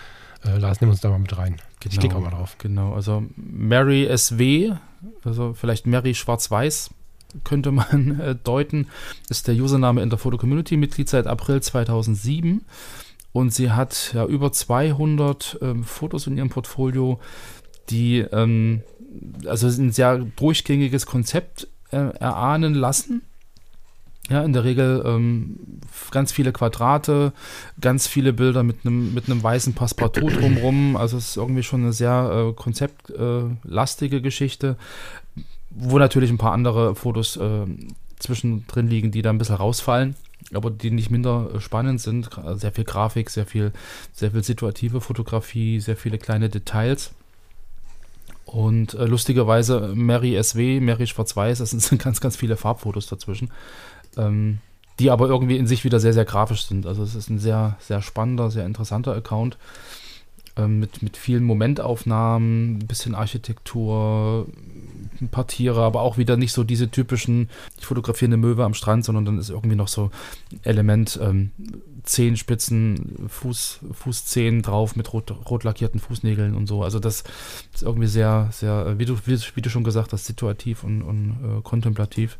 Äh, 0.46 0.58
Lars, 0.58 0.82
nimm 0.82 0.90
uns 0.90 1.02
da 1.02 1.10
mal 1.10 1.20
mit 1.20 1.38
rein. 1.38 1.58
Ich 1.84 2.00
klicke 2.00 2.16
auch 2.16 2.22
mal 2.22 2.32
drauf. 2.32 2.58
Genau, 2.58 2.94
also 2.94 3.24
Mary 3.36 4.10
SW, 4.16 4.74
also 5.24 5.54
vielleicht 5.54 5.88
Mary 5.88 6.14
Schwarz-Weiß 6.14 6.92
könnte 7.44 7.72
man 7.72 8.20
äh, 8.22 8.36
deuten, 8.36 8.88
ist 9.30 9.48
der 9.48 9.56
Username 9.56 10.02
in 10.02 10.10
der 10.10 10.20
Foto-Community, 10.20 10.78
Mitglied 10.78 11.10
seit 11.10 11.28
April 11.28 11.62
2007 11.62 12.66
und 13.32 13.54
sie 13.54 13.72
hat 13.72 14.12
ja 14.14 14.26
über 14.26 14.52
200 14.52 15.60
ähm, 15.62 15.84
Fotos 15.84 16.28
in 16.28 16.38
ihrem 16.38 16.50
Portfolio, 16.50 17.20
die 17.90 18.20
ähm, 18.20 18.82
also 19.46 19.68
ein 19.68 19.92
sehr 19.92 20.18
durchgängiges 20.18 21.06
Konzept 21.06 21.68
äh, 21.92 21.98
erahnen 21.98 22.74
lassen. 22.74 23.22
Ja, 24.30 24.44
in 24.44 24.54
der 24.54 24.64
Regel 24.64 25.02
ähm, 25.06 25.58
ganz 26.12 26.32
viele 26.32 26.52
Quadrate, 26.52 27.34
ganz 27.82 28.06
viele 28.08 28.32
Bilder 28.32 28.62
mit 28.62 28.86
einem 28.86 29.14
mit 29.14 29.28
einem 29.28 29.42
weißen 29.42 29.74
Passepartout 29.74 30.30
drumrum. 30.40 30.96
Also 30.96 31.18
es 31.18 31.30
ist 31.30 31.38
irgendwie 31.38 31.64
schon 31.64 31.82
eine 31.82 31.94
sehr 31.94 32.50
äh, 32.50 32.54
konzeptlastige 32.54 34.18
äh, 34.18 34.22
Geschichte, 34.22 34.76
wo 35.72 35.98
natürlich 35.98 36.30
ein 36.30 36.38
paar 36.38 36.52
andere 36.54 36.94
Fotos 36.96 37.38
äh, 37.38 37.66
zwischendrin 38.20 38.88
liegen, 38.88 39.12
die 39.12 39.22
da 39.24 39.32
ein 39.32 39.38
bisschen 39.40 39.56
rausfallen, 39.56 40.16
aber 40.54 40.70
die 40.70 40.92
nicht 40.92 41.10
minder 41.10 41.50
äh, 41.56 41.60
spannend 41.60 42.00
sind. 42.00 42.30
Gra- 42.30 42.56
Sehr 42.56 42.72
viel 42.72 42.84
Grafik, 42.84 43.32
sehr 43.32 43.48
viel, 43.48 43.72
sehr 44.14 44.30
viel 44.32 44.44
situative 44.44 45.02
Fotografie, 45.02 45.80
sehr 45.80 45.98
viele 45.98 46.20
kleine 46.20 46.50
Details. 46.50 47.12
Und 48.46 48.96
äh, 48.96 49.06
lustigerweise 49.06 49.92
Mary 49.96 50.42
SW, 50.44 50.80
Mary 50.80 51.06
Schwarz-Weiß, 51.08 51.60
das 51.60 51.70
sind 51.72 52.00
ganz, 52.04 52.20
ganz 52.20 52.36
viele 52.36 52.58
Farbfotos 52.58 53.08
dazwischen 53.08 53.50
ähm, 54.20 54.60
die 55.00 55.12
aber 55.12 55.28
irgendwie 55.30 55.58
in 55.58 55.68
sich 55.68 55.86
wieder 55.86 56.00
sehr, 56.00 56.14
sehr 56.14 56.26
grafisch 56.26 56.66
sind. 56.66 56.86
Also 56.86 57.04
es 57.04 57.16
ist 57.16 57.30
ein 57.30 57.40
sehr, 57.40 57.78
sehr 57.80 58.02
spannender, 58.02 58.52
sehr 58.52 58.66
interessanter 58.66 59.16
Account. 59.16 59.58
ähm, 60.58 60.80
mit, 60.80 61.02
mit 61.02 61.18
vielen 61.18 61.44
Momentaufnahmen, 61.44 62.78
ein 62.78 62.88
bisschen 62.88 63.16
Architektur, 63.16 64.48
ein 65.22 65.30
paar 65.30 65.48
Tiere, 65.48 65.82
aber 65.84 66.02
auch 66.02 66.18
wieder 66.18 66.38
nicht 66.38 66.52
so 66.52 66.64
diese 66.64 66.90
typischen, 66.90 67.50
ich 67.78 67.86
fotografiere 67.86 68.30
eine 68.30 68.38
Möwe 68.38 68.64
am 68.64 68.74
Strand, 68.74 69.06
sondern 69.06 69.26
dann 69.26 69.38
ist 69.38 69.50
irgendwie 69.50 69.76
noch 69.76 69.88
so 69.88 70.12
ein 70.52 70.60
Element, 70.64 71.20
ähm, 71.22 71.52
Zehenspitzen, 72.04 73.28
Fuß, 73.28 73.80
Fußzehen 73.92 74.62
drauf 74.62 74.96
mit 74.96 75.14
rot, 75.14 75.32
rot 75.50 75.64
lackierten 75.64 76.00
Fußnägeln 76.00 76.56
und 76.56 76.68
so. 76.68 76.84
Also 76.84 77.00
das 77.00 77.24
ist 77.74 77.84
irgendwie 77.84 78.08
sehr, 78.08 78.50
sehr, 78.52 78.98
wie 78.98 79.06
du, 79.06 79.18
wie, 79.26 79.62
du 79.62 79.70
schon 79.70 79.84
gesagt 79.84 80.14
hast, 80.14 80.26
situativ 80.26 80.84
und, 80.84 81.02
und 81.02 81.38
äh, 81.44 81.62
kontemplativ. 81.62 82.38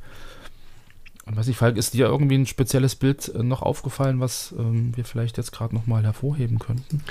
Und 1.30 1.38
weiß 1.38 1.48
ich, 1.48 1.58
Falk, 1.58 1.78
ist 1.78 1.94
dir 1.94 2.08
irgendwie 2.08 2.40
ein 2.40 2.48
spezielles 2.48 2.96
Bild 2.96 3.28
äh, 3.36 3.44
noch 3.44 3.62
aufgefallen, 3.62 4.20
was 4.20 4.52
ähm, 4.58 4.98
wir 4.98 5.06
vielleicht 5.06 5.38
jetzt 5.38 5.52
gerade 5.52 5.76
nochmal 5.76 6.04
hervorheben 6.04 6.58
könnten? 6.58 7.04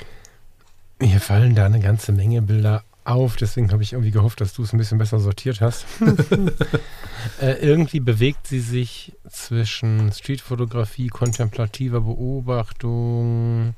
Mir 0.99 1.21
fallen 1.21 1.55
da 1.55 1.65
eine 1.65 1.79
ganze 1.79 2.11
Menge 2.11 2.41
Bilder 2.41 2.83
auf, 3.05 3.37
deswegen 3.37 3.71
habe 3.71 3.81
ich 3.81 3.93
irgendwie 3.93 4.11
gehofft, 4.11 4.41
dass 4.41 4.51
du 4.53 4.63
es 4.63 4.73
ein 4.73 4.77
bisschen 4.77 4.97
besser 4.97 5.21
sortiert 5.21 5.61
hast. 5.61 5.85
äh, 7.41 7.53
irgendwie 7.61 8.01
bewegt 8.01 8.45
sie 8.45 8.59
sich 8.59 9.13
zwischen 9.29 10.11
Streetfotografie, 10.11 11.07
kontemplativer 11.07 12.01
Beobachtung, 12.01 13.73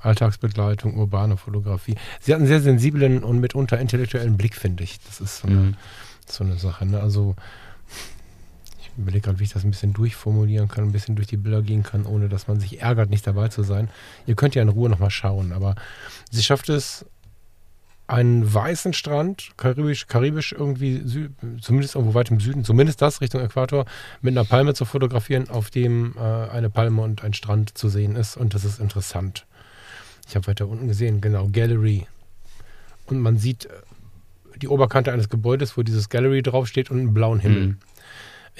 Alltagsbegleitung, 0.00 0.96
urbane 0.96 1.36
Fotografie. 1.36 1.96
Sie 2.20 2.32
hat 2.32 2.38
einen 2.38 2.48
sehr 2.48 2.62
sensiblen 2.62 3.22
und 3.22 3.38
mitunter 3.38 3.78
intellektuellen 3.78 4.38
Blick, 4.38 4.56
finde 4.56 4.82
ich. 4.82 4.98
Das 5.06 5.20
ist 5.20 5.40
so 5.40 5.46
eine, 5.46 5.56
Mhm. 5.56 5.76
so 6.26 6.42
eine 6.42 6.56
Sache. 6.56 6.86
Ne? 6.86 7.00
Also 7.00 7.36
überlege 9.00 9.24
gerade, 9.24 9.38
wie 9.38 9.44
ich 9.44 9.52
das 9.52 9.64
ein 9.64 9.70
bisschen 9.70 9.92
durchformulieren 9.92 10.68
kann, 10.68 10.84
ein 10.84 10.92
bisschen 10.92 11.16
durch 11.16 11.28
die 11.28 11.36
Bilder 11.36 11.62
gehen 11.62 11.82
kann, 11.82 12.06
ohne 12.06 12.28
dass 12.28 12.48
man 12.48 12.60
sich 12.60 12.80
ärgert, 12.80 13.10
nicht 13.10 13.26
dabei 13.26 13.48
zu 13.48 13.62
sein. 13.62 13.88
Ihr 14.26 14.34
könnt 14.34 14.54
ja 14.54 14.62
in 14.62 14.68
Ruhe 14.68 14.88
nochmal 14.88 15.10
schauen, 15.10 15.52
aber 15.52 15.74
sie 16.30 16.42
schafft 16.42 16.68
es, 16.68 17.04
einen 18.10 18.52
weißen 18.52 18.92
Strand, 18.92 19.52
karibisch, 19.56 20.08
karibisch 20.08 20.52
irgendwie, 20.52 21.30
zumindest 21.60 21.94
irgendwo 21.94 22.14
weit 22.14 22.30
im 22.32 22.40
Süden, 22.40 22.64
zumindest 22.64 23.00
das 23.00 23.20
Richtung 23.20 23.40
Äquator, 23.40 23.84
mit 24.20 24.36
einer 24.36 24.44
Palme 24.44 24.74
zu 24.74 24.84
fotografieren, 24.84 25.48
auf 25.48 25.70
dem 25.70 26.14
äh, 26.16 26.20
eine 26.20 26.70
Palme 26.70 27.02
und 27.02 27.22
ein 27.22 27.34
Strand 27.34 27.78
zu 27.78 27.88
sehen 27.88 28.16
ist. 28.16 28.36
Und 28.36 28.54
das 28.54 28.64
ist 28.64 28.80
interessant. 28.80 29.46
Ich 30.28 30.34
habe 30.34 30.48
weiter 30.48 30.66
unten 30.66 30.88
gesehen, 30.88 31.20
genau, 31.20 31.48
Gallery. 31.52 32.08
Und 33.06 33.20
man 33.20 33.38
sieht 33.38 33.66
äh, 33.66 33.68
die 34.60 34.68
Oberkante 34.68 35.12
eines 35.12 35.28
Gebäudes, 35.28 35.76
wo 35.76 35.84
dieses 35.84 36.08
Gallery 36.08 36.42
draufsteht 36.42 36.90
und 36.90 36.98
einen 36.98 37.14
blauen 37.14 37.38
Himmel. 37.38 37.66
Mhm. 37.68 37.78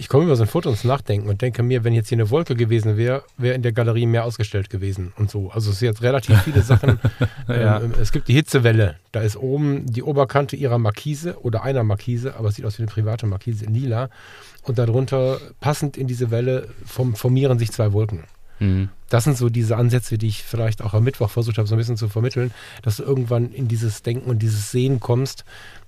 Ich 0.01 0.09
komme 0.09 0.25
über 0.25 0.35
so 0.35 0.45
ein 0.45 0.49
Foto 0.49 0.71
ins 0.71 0.83
Nachdenken 0.83 1.29
und 1.29 1.43
denke 1.43 1.63
mir, 1.63 1.85
wenn 1.85 1.93
jetzt 1.93 2.09
hier 2.09 2.17
eine 2.17 2.31
Wolke 2.31 2.55
gewesen 2.55 2.97
wäre, 2.97 3.23
wäre 3.37 3.55
in 3.55 3.61
der 3.61 3.73
Galerie 3.73 4.07
mehr 4.07 4.25
ausgestellt 4.25 4.71
gewesen 4.71 5.13
und 5.19 5.31
so. 5.31 5.51
Also 5.51 5.73
es 5.73 5.79
sind 5.79 5.89
jetzt 5.89 6.01
relativ 6.01 6.41
viele 6.43 6.63
Sachen. 6.63 6.99
Ja. 7.49 7.81
ähm, 7.81 7.93
es 8.01 8.13
gibt 8.13 8.29
die 8.29 8.35
Hitzewelle. 8.35 8.97
Da 9.13 9.21
ist 9.21 9.37
oben 9.37 9.85
die 9.87 10.03
Oberkante 10.03 10.57
ihrer 10.57 10.79
Markise 10.79 11.39
oder 11.43 11.65
einer 11.65 11.83
Markise, 11.83 12.37
aber 12.37 12.49
es 12.49 12.55
sieht 12.55 12.65
aus 12.65 12.79
wie 12.79 12.83
eine 12.83 12.91
private 12.91 13.27
Markise 13.27 13.65
in 13.65 13.75
lila. 13.75 14.09
Und 14.63 14.79
darunter, 14.79 15.39
passend 15.61 15.97
in 15.97 16.07
diese 16.07 16.31
Welle, 16.31 16.69
form 16.87 17.15
formieren 17.15 17.59
sich 17.59 17.73
zwei 17.73 17.93
Wolken. 17.93 18.25
Mhm. 18.61 18.89
Das 19.09 19.25
sind 19.25 19.37
so 19.37 19.49
diese 19.49 19.77
Ansätze, 19.77 20.19
die 20.19 20.29
ich 20.29 20.45
vielleicht 20.45 20.83
auch 20.83 20.95
am 20.95 21.03
Mittwoch 21.03 21.31
versucht 21.31 21.59
habe, 21.59 21.67
so 21.67 21.75
ein 21.75 21.79
bisschen 21.79 21.97
zu 21.97 22.09
vermitteln, 22.09 22.53
dass 22.83 22.99
du 22.99 23.03
irgendwann 23.03 23.51
in 23.51 23.67
dieses 23.67 24.03
Denken 24.03 24.31
und 24.31 24.39
dieses 24.39 24.71
Sehen 24.71 25.01
kommst, 25.01 25.45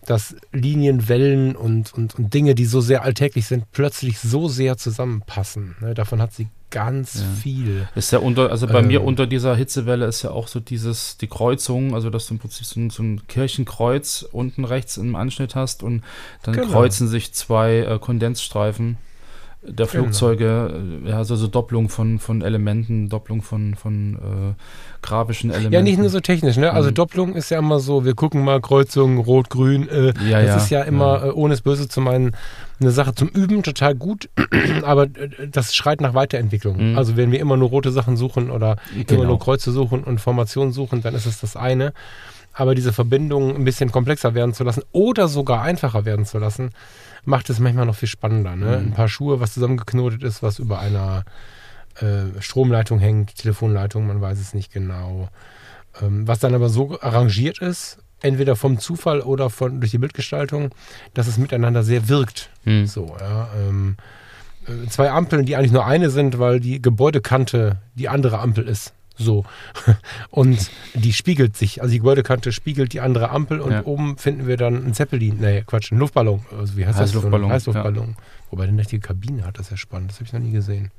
dass 0.07 0.35
Linien, 0.53 1.09
Wellen 1.09 1.55
und, 1.55 1.95
und, 1.95 2.17
und 2.17 2.35
Dinge, 2.35 2.57
die 2.57 2.65
so 2.65 2.81
sehr 2.81 3.05
alltäglich 3.05 3.47
sind, 3.47 3.71
plötzlich 3.71 4.19
so 4.19 4.49
sehr 4.49 4.77
zusammenpassen. 4.77 5.77
Ne, 5.81 5.95
davon 5.95 6.21
hat 6.21 6.33
sie 6.35 6.49
ganz 6.71 7.17
Ja. 7.21 7.21
viel. 7.43 7.89
Ist 7.95 8.11
ja 8.13 8.19
unter, 8.19 8.51
also 8.51 8.67
bei 8.67 8.81
Ähm. 8.81 8.89
mir 8.89 9.05
unter 9.05 9.27
dieser 9.29 9.55
Hitzewelle 9.55 10.07
ist 10.07 10.23
ja 10.23 10.31
auch 10.31 10.49
so 10.49 10.59
dieses, 10.59 11.17
die 11.19 11.29
Kreuzung, 11.29 11.95
also 11.95 12.11
dass 12.11 12.27
du 12.27 12.35
im 12.35 12.41
Prinzip 12.41 12.67
so 12.67 12.81
ein, 12.81 12.91
so 12.91 13.03
ein 13.05 13.21
Kirchenkreuz 13.29 14.27
unten 14.33 14.65
rechts 14.65 14.97
im 14.97 15.15
Anschnitt 15.15 15.55
hast 15.55 15.83
und 15.85 16.03
dann 16.43 16.55
Genau. 16.57 16.69
kreuzen 16.73 17.07
sich 17.09 17.33
zwei 17.35 17.81
äh, 17.81 17.99
Kondensstreifen 18.01 18.97
der 19.63 19.87
Genau. 19.87 20.05
Flugzeuge, 20.05 20.83
ja, 21.07 21.19
also 21.19 21.37
so 21.37 21.47
Doppelung 21.47 21.89
von, 21.89 22.19
von 22.19 22.43
Elementen, 22.43 23.09
Doppelung 23.09 23.43
von, 23.43 23.75
von 23.77 24.15
äh, 24.17 24.55
grafischen 25.03 25.51
Elementen. 25.51 25.73
Ja, 25.73 25.83
nicht 25.83 25.99
nur 25.99 26.09
so 26.09 26.19
technisch, 26.21 26.57
ne? 26.57 26.73
Also 26.73 26.91
Mhm. 26.91 26.95
Doppelung 26.95 27.35
ist 27.35 27.51
ja 27.51 27.59
immer 27.61 27.79
so, 27.79 28.05
wir 28.05 28.15
gucken 28.15 28.45
mal 28.45 28.61
Kreuzung, 28.61 29.19
Rot, 29.19 29.51
Grün. 29.51 29.89
Äh, 29.89 30.13
Ja, 30.29 30.41
das 30.41 30.47
ja, 30.49 30.57
ist 30.57 30.71
ja 30.71 30.83
immer, 30.83 31.19
ja. 31.21 31.27
Äh, 31.29 31.31
ohne 31.33 31.55
es 31.55 31.61
böse 31.61 31.89
zu 31.89 32.01
meinen, 32.01 32.33
eine 32.81 32.91
Sache 32.91 33.15
zum 33.15 33.29
Üben, 33.29 33.63
total 33.63 33.95
gut, 33.95 34.29
aber 34.83 35.05
äh, 35.05 35.49
das 35.51 35.75
schreit 35.77 36.01
nach 36.01 36.15
Weiterentwicklung. 36.15 36.91
Mhm. 36.93 36.99
Also 36.99 37.17
wenn 37.17 37.31
wir 37.31 37.39
immer 37.39 37.57
nur 37.57 37.69
rote 37.69 37.93
Sachen 37.93 38.17
suchen 38.17 38.51
oder 38.51 38.77
immer 38.95 39.05
Genau. 39.05 39.25
nur 39.25 39.39
Kreuze 39.39 39.71
suchen 39.71 40.03
und 40.03 40.21
Formationen 40.21 40.73
suchen, 40.73 41.03
dann 41.03 41.15
ist 41.15 41.27
es 41.27 41.41
das 41.41 41.55
eine. 41.57 41.93
Aber 42.55 42.75
diese 42.75 42.93
Verbindung 42.93 43.55
ein 43.57 43.65
bisschen 43.65 43.91
komplexer 43.93 44.35
werden 44.35 44.53
zu 44.55 44.63
lassen 44.65 44.83
oder 44.93 45.29
sogar 45.29 45.63
einfacher 45.63 46.05
werden 46.05 46.27
zu 46.27 46.39
lassen, 46.39 46.71
macht 47.25 47.51
es 47.51 47.59
manchmal 47.59 47.87
noch 47.87 47.97
viel 47.97 48.09
spannender. 48.09 48.57
Ne? 48.57 48.67
Mhm. 48.67 48.87
Ein 48.89 48.93
paar 48.93 49.09
Schuhe, 49.09 49.41
was 49.41 49.55
zusammengeknotet 49.55 50.23
ist, 50.23 50.43
was 50.43 50.59
über 50.59 50.79
einer 50.79 51.25
äh, 52.01 52.41
Stromleitung 52.41 52.99
hängt, 52.99 53.37
Telefonleitung, 53.37 54.07
man 54.07 54.21
weiß 54.21 54.39
es 54.39 54.55
nicht 54.55 54.73
genau. 54.73 55.29
Ähm, 56.01 56.27
was 56.27 56.39
dann 56.39 56.55
aber 56.55 56.69
so 56.69 56.99
arrangiert 57.01 57.59
ist, 57.59 57.99
entweder 58.23 58.57
vom 58.57 58.79
Zufall 58.79 59.21
oder 59.21 59.51
von, 59.51 59.81
durch 59.81 59.91
die 59.91 59.99
Bildgestaltung, 59.99 60.71
dass 61.15 61.27
es 61.27 61.39
miteinander 61.39 61.83
sehr 61.83 62.09
wirkt. 62.09 62.51
Hm. 62.65 62.87
So, 62.87 63.17
ja. 63.21 63.49
Ähm, 63.57 63.97
äh, 64.67 64.89
zwei 64.89 65.11
Ampeln, 65.11 65.45
die 65.45 65.57
eigentlich 65.57 65.73
nur 65.73 65.85
eine 65.85 66.11
sind, 66.11 66.39
weil 66.39 66.61
die 66.61 66.81
Gebäudekante 66.81 67.79
die 67.95 68.09
andere 68.09 68.39
Ampel 68.39 68.67
ist. 68.69 68.95
So. 69.23 69.45
Und 70.31 70.71
die 70.95 71.13
spiegelt 71.13 71.57
sich. 71.57 71.81
Also 71.81 71.93
die 71.93 71.99
Gebäudekante 71.99 72.53
spiegelt 72.53 72.93
die 72.93 73.01
andere 73.01 73.31
Ampel 73.31 73.61
und 73.61 73.73
Ja. 73.73 73.85
oben 73.85 74.19
finden 74.19 74.47
wir 74.47 74.57
dann 74.57 74.77
einen 74.85 74.95
Zeppelin. 74.95 75.39
Nee, 75.41 75.63
Quatsch, 75.67 75.93
einen 75.93 76.01
Luftballon. 76.01 76.45
Also 76.59 76.77
wie 76.77 76.87
heißt 76.87 76.99
Heißluftballon, 76.99 77.49
das? 77.49 77.63
Heißluftballon. 77.63 78.17
Wobei 78.51 78.65
der 78.65 78.73
eine 78.73 78.81
richtige 78.83 79.01
Kabine 79.07 79.47
hat, 79.47 79.59
das 79.59 79.67
ist 79.67 79.71
ja 79.71 79.77
spannend. 79.79 80.11
Das 80.11 80.17
habe 80.17 80.27
ich 80.27 80.33
noch 80.33 80.41
nie 80.41 80.51
gesehen. 80.51 80.91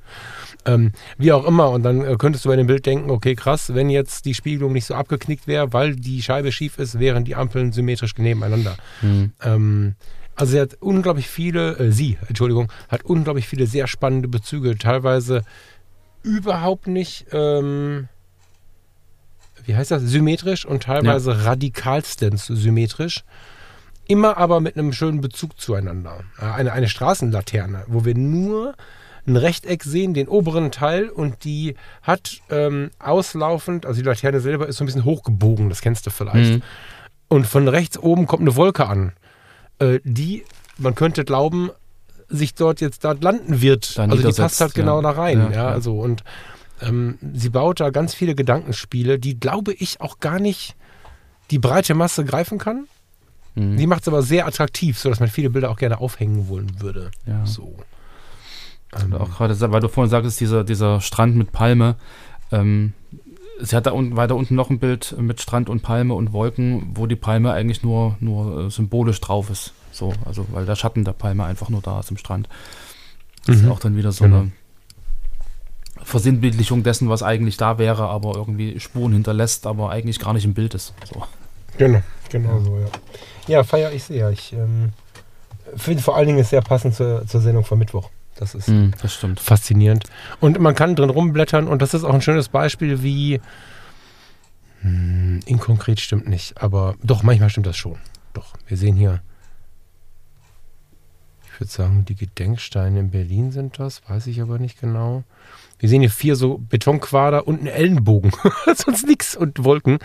Ähm, 0.64 0.90
wie 1.18 1.32
auch 1.32 1.44
immer. 1.46 1.70
Und 1.70 1.84
dann 1.84 2.04
äh, 2.04 2.16
könntest 2.18 2.44
du 2.44 2.48
bei 2.48 2.56
dem 2.56 2.66
Bild 2.66 2.84
denken, 2.84 3.10
okay, 3.10 3.34
krass, 3.36 3.74
wenn 3.74 3.90
jetzt 3.90 4.24
die 4.24 4.34
Spiegelung 4.34 4.72
nicht 4.72 4.86
so 4.86 4.94
abgeknickt 4.94 5.46
wäre, 5.46 5.72
weil 5.72 5.94
die 5.94 6.20
Scheibe 6.22 6.50
schief 6.50 6.78
ist, 6.78 6.98
wären 6.98 7.24
die 7.24 7.36
Ampeln 7.36 7.72
symmetrisch 7.72 8.16
nebeneinander. 8.18 8.76
Hm. 9.00 9.32
Ähm, 9.42 9.94
also 10.36 10.52
sie 10.52 10.60
hat 10.60 10.74
unglaublich 10.80 11.28
viele, 11.28 11.78
äh, 11.78 11.92
sie, 11.92 12.18
Entschuldigung, 12.28 12.72
hat 12.88 13.04
unglaublich 13.04 13.46
viele 13.46 13.66
sehr 13.68 13.86
spannende 13.86 14.26
Bezüge, 14.26 14.76
teilweise 14.76 15.42
überhaupt 16.24 16.86
nicht, 16.88 17.26
ähm, 17.32 18.08
wie 19.66 19.76
heißt 19.76 19.90
das, 19.90 20.02
symmetrisch 20.02 20.64
und 20.64 20.84
teilweise 20.84 21.44
radikalstens 21.44 22.46
symmetrisch. 22.46 23.24
Immer 24.06 24.36
aber 24.36 24.60
mit 24.60 24.76
einem 24.76 24.92
schönen 24.92 25.20
Bezug 25.20 25.58
zueinander. 25.58 26.20
Eine, 26.38 26.72
eine 26.72 26.88
Straßenlaterne, 26.88 27.84
wo 27.86 28.04
wir 28.04 28.14
nur 28.14 28.74
ein 29.26 29.36
Rechteck 29.36 29.82
sehen, 29.82 30.12
den 30.12 30.28
oberen 30.28 30.70
Teil 30.70 31.08
und 31.08 31.44
die 31.44 31.76
hat 32.02 32.40
ähm, 32.50 32.90
auslaufend, 32.98 33.86
also 33.86 34.00
die 34.00 34.06
Laterne 34.06 34.40
selber 34.40 34.68
ist 34.68 34.76
so 34.76 34.84
ein 34.84 34.86
bisschen 34.86 35.04
hochgebogen, 35.04 35.70
das 35.70 35.80
kennst 35.80 36.06
du 36.06 36.10
vielleicht. 36.10 36.54
Mhm. 36.54 36.62
Und 37.28 37.46
von 37.46 37.68
rechts 37.68 37.98
oben 37.98 38.26
kommt 38.26 38.42
eine 38.42 38.56
Wolke 38.56 38.86
an, 38.86 39.12
äh, 39.78 40.00
die, 40.04 40.44
man 40.76 40.94
könnte 40.94 41.24
glauben, 41.24 41.70
sich 42.28 42.54
dort 42.54 42.80
jetzt 42.80 43.04
dort 43.04 43.22
landen 43.22 43.62
wird. 43.62 43.96
Da 43.96 44.04
also 44.04 44.28
die 44.28 44.34
passt 44.34 44.60
halt 44.60 44.74
genau 44.74 44.96
ja. 44.96 45.02
da 45.02 45.10
rein. 45.10 45.38
Ja, 45.38 45.50
Ja, 45.50 45.56
ja. 45.56 45.68
also 45.68 45.98
und 45.98 46.22
ähm, 46.80 47.18
sie 47.34 47.50
baut 47.50 47.80
da 47.80 47.90
ganz 47.90 48.14
viele 48.14 48.34
Gedankenspiele, 48.34 49.18
die 49.18 49.38
glaube 49.38 49.72
ich 49.72 50.00
auch 50.00 50.20
gar 50.20 50.38
nicht 50.40 50.74
die 51.50 51.58
breite 51.58 51.94
Masse 51.94 52.24
greifen 52.24 52.58
kann. 52.58 52.86
Mhm. 53.54 53.76
Die 53.76 53.86
macht 53.86 54.02
es 54.02 54.08
aber 54.08 54.22
sehr 54.22 54.46
attraktiv, 54.46 54.98
sodass 54.98 55.20
man 55.20 55.28
viele 55.28 55.50
Bilder 55.50 55.70
auch 55.70 55.76
gerne 55.76 55.98
aufhängen 56.00 56.48
wollen 56.48 56.80
würde. 56.80 57.10
Ja. 57.26 57.44
So. 57.46 57.74
Oder 59.06 59.20
auch 59.20 59.30
gerade, 59.36 59.58
weil 59.72 59.80
du 59.80 59.88
vorhin 59.88 60.10
sagtest, 60.10 60.40
dieser, 60.40 60.64
dieser 60.64 61.00
Strand 61.00 61.36
mit 61.36 61.50
Palme. 61.52 61.96
Ähm, 62.52 62.92
sie 63.60 63.74
hat 63.74 63.86
da 63.86 63.90
unten, 63.92 64.16
weiter 64.16 64.36
unten 64.36 64.54
noch 64.54 64.70
ein 64.70 64.78
Bild 64.78 65.16
mit 65.18 65.40
Strand 65.40 65.68
und 65.68 65.82
Palme 65.82 66.14
und 66.14 66.32
Wolken, 66.32 66.90
wo 66.94 67.06
die 67.06 67.16
Palme 67.16 67.52
eigentlich 67.52 67.82
nur, 67.82 68.16
nur 68.20 68.66
äh, 68.66 68.70
symbolisch 68.70 69.20
drauf 69.20 69.50
ist. 69.50 69.72
So, 69.90 70.12
also 70.24 70.46
weil 70.52 70.66
der 70.66 70.76
Schatten 70.76 71.04
der 71.04 71.12
Palme 71.12 71.44
einfach 71.44 71.68
nur 71.68 71.80
da 71.80 72.00
ist 72.00 72.10
im 72.10 72.16
Strand. 72.16 72.48
Das 73.46 73.56
ist 73.56 73.62
Mhm. 73.64 73.72
auch 73.72 73.80
dann 73.80 73.96
wieder 73.96 74.12
so 74.12 74.24
Genau. 74.24 74.40
eine 74.40 74.52
Versinnbildlichung 76.04 76.82
dessen, 76.82 77.08
was 77.08 77.22
eigentlich 77.22 77.56
da 77.56 77.78
wäre, 77.78 78.08
aber 78.08 78.34
irgendwie 78.36 78.78
Spuren 78.78 79.12
hinterlässt, 79.12 79.66
aber 79.66 79.90
eigentlich 79.90 80.18
gar 80.20 80.32
nicht 80.34 80.44
im 80.44 80.54
Bild 80.54 80.74
ist. 80.74 80.92
So. 81.12 81.22
Genau, 81.78 82.02
genau 82.30 82.60
so, 82.60 82.78
ja. 82.78 82.86
Ja, 83.48 83.64
feiere 83.64 83.92
ich 83.92 84.04
sehr. 84.04 84.30
Ich 84.30 84.52
ähm, 84.52 84.90
finde 85.76 86.02
vor 86.02 86.16
allen 86.16 86.26
Dingen 86.26 86.38
es 86.38 86.50
sehr 86.50 86.62
passend 86.62 86.94
zur, 86.94 87.26
zur 87.26 87.40
Sendung 87.40 87.64
von 87.64 87.78
Mittwoch. 87.78 88.10
Das 88.36 88.54
ist 88.54 88.68
Mhm, 88.68 88.92
das 89.00 89.14
stimmt. 89.14 89.40
faszinierend. 89.40 90.04
Und 90.40 90.58
man 90.60 90.74
kann 90.74 90.96
drin 90.96 91.10
rumblättern 91.10 91.68
und 91.68 91.80
das 91.82 91.94
ist 91.94 92.04
auch 92.04 92.14
ein 92.14 92.22
schönes 92.22 92.48
Beispiel, 92.48 93.02
wie 93.02 93.40
hm, 94.82 95.40
inkonkret 95.46 96.00
stimmt 96.00 96.28
nicht, 96.28 96.60
aber 96.62 96.94
doch, 97.02 97.22
manchmal 97.22 97.50
stimmt 97.50 97.66
das 97.66 97.76
schon. 97.76 97.96
Doch, 98.32 98.54
wir 98.66 98.76
sehen 98.76 98.96
hier. 98.96 99.22
Ich 101.54 101.60
würde 101.60 101.70
sagen, 101.70 102.04
die 102.04 102.16
Gedenksteine 102.16 102.98
in 102.98 103.10
Berlin 103.12 103.52
sind 103.52 103.78
das, 103.78 104.02
weiß 104.08 104.26
ich 104.26 104.42
aber 104.42 104.58
nicht 104.58 104.80
genau. 104.80 105.22
Wir 105.78 105.88
sehen 105.88 106.00
hier 106.00 106.10
vier 106.10 106.34
so 106.34 106.58
Betonquader 106.58 107.46
und 107.46 107.60
einen 107.60 107.68
Ellenbogen. 107.68 108.32
Sonst 108.74 109.06
nichts 109.06 109.36
und 109.36 109.62
Wolken. 109.62 109.98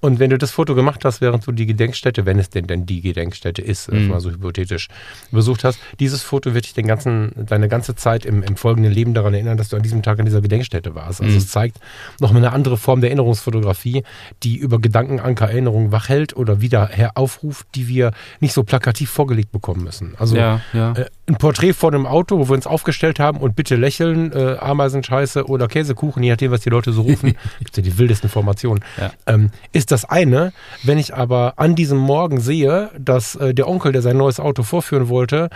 Und 0.00 0.18
wenn 0.18 0.30
du 0.30 0.38
das 0.38 0.50
Foto 0.50 0.74
gemacht 0.74 1.04
hast, 1.04 1.20
während 1.20 1.46
du 1.46 1.52
die 1.52 1.66
Gedenkstätte, 1.66 2.26
wenn 2.26 2.38
es 2.38 2.50
denn 2.50 2.66
denn 2.66 2.86
die 2.86 3.00
Gedenkstätte 3.00 3.62
ist, 3.62 3.90
Mhm. 3.90 4.08
mal 4.08 4.20
so 4.20 4.30
hypothetisch 4.30 4.88
besucht 5.30 5.64
hast, 5.64 5.78
dieses 6.00 6.22
Foto 6.22 6.54
wird 6.54 6.64
dich 6.66 6.74
den 6.74 6.86
ganzen, 6.86 7.32
deine 7.46 7.68
ganze 7.68 7.94
Zeit 7.94 8.24
im, 8.26 8.42
im 8.42 8.56
folgenden 8.56 8.92
Leben 8.92 9.14
daran 9.14 9.34
erinnern, 9.34 9.56
dass 9.56 9.68
du 9.70 9.76
an 9.76 9.82
diesem 9.82 10.02
Tag 10.02 10.18
an 10.18 10.24
dieser 10.26 10.40
Gedenkstätte 10.40 10.94
warst. 10.94 11.20
Also 11.20 11.32
Mhm. 11.32 11.38
es 11.38 11.48
zeigt 11.48 11.78
nochmal 12.20 12.44
eine 12.44 12.52
andere 12.52 12.76
Form 12.76 13.00
der 13.00 13.10
Erinnerungsfotografie, 13.10 14.02
die 14.42 14.56
über 14.56 14.78
Gedankenanker 14.80 15.48
Erinnerungen 15.50 15.92
wachhält 15.92 16.36
oder 16.36 16.60
wieder 16.60 16.88
her 16.88 17.12
aufruft, 17.14 17.66
die 17.74 17.88
wir 17.88 18.12
nicht 18.40 18.52
so 18.52 18.62
plakativ 18.62 19.10
vorgelegt 19.10 19.52
bekommen 19.52 19.84
müssen. 19.84 20.14
Also 20.18 20.36
ja, 20.36 20.60
ja. 20.72 20.92
äh, 20.92 21.06
ein 21.26 21.36
Porträt 21.36 21.72
vor 21.72 21.92
einem 21.92 22.06
Auto, 22.06 22.38
wo 22.38 22.48
wir 22.48 22.54
uns 22.54 22.66
aufgestellt 22.66 23.18
haben 23.18 23.38
und 23.38 23.56
bitte 23.56 23.76
lächeln, 23.76 24.30
äh, 24.32 24.56
Ameisenscheiße 24.58 25.46
oder 25.46 25.68
Käsekuchen, 25.68 26.22
je 26.22 26.30
nachdem, 26.30 26.50
was 26.50 26.60
die 26.60 26.68
Leute 26.70 26.92
so 26.92 27.00
rufen, 27.02 27.34
gibt 27.60 27.76
ja 27.76 27.82
die 27.82 27.96
wildesten 27.96 28.28
Formationen, 28.28 28.84
Ja. 29.00 29.10
ähm, 29.26 29.50
ist 29.72 29.90
das 29.90 30.04
eine. 30.04 30.52
Wenn 30.82 30.98
ich 30.98 31.14
aber 31.14 31.54
an 31.56 31.74
diesem 31.74 31.96
Morgen 31.98 32.40
sehe, 32.40 32.90
dass 32.98 33.36
äh, 33.36 33.54
der 33.54 33.68
Onkel, 33.68 33.92
der 33.92 34.02
sein 34.02 34.18
neues 34.18 34.38
Auto 34.38 34.62
vorführen 34.64 35.08
wollte, 35.08 35.48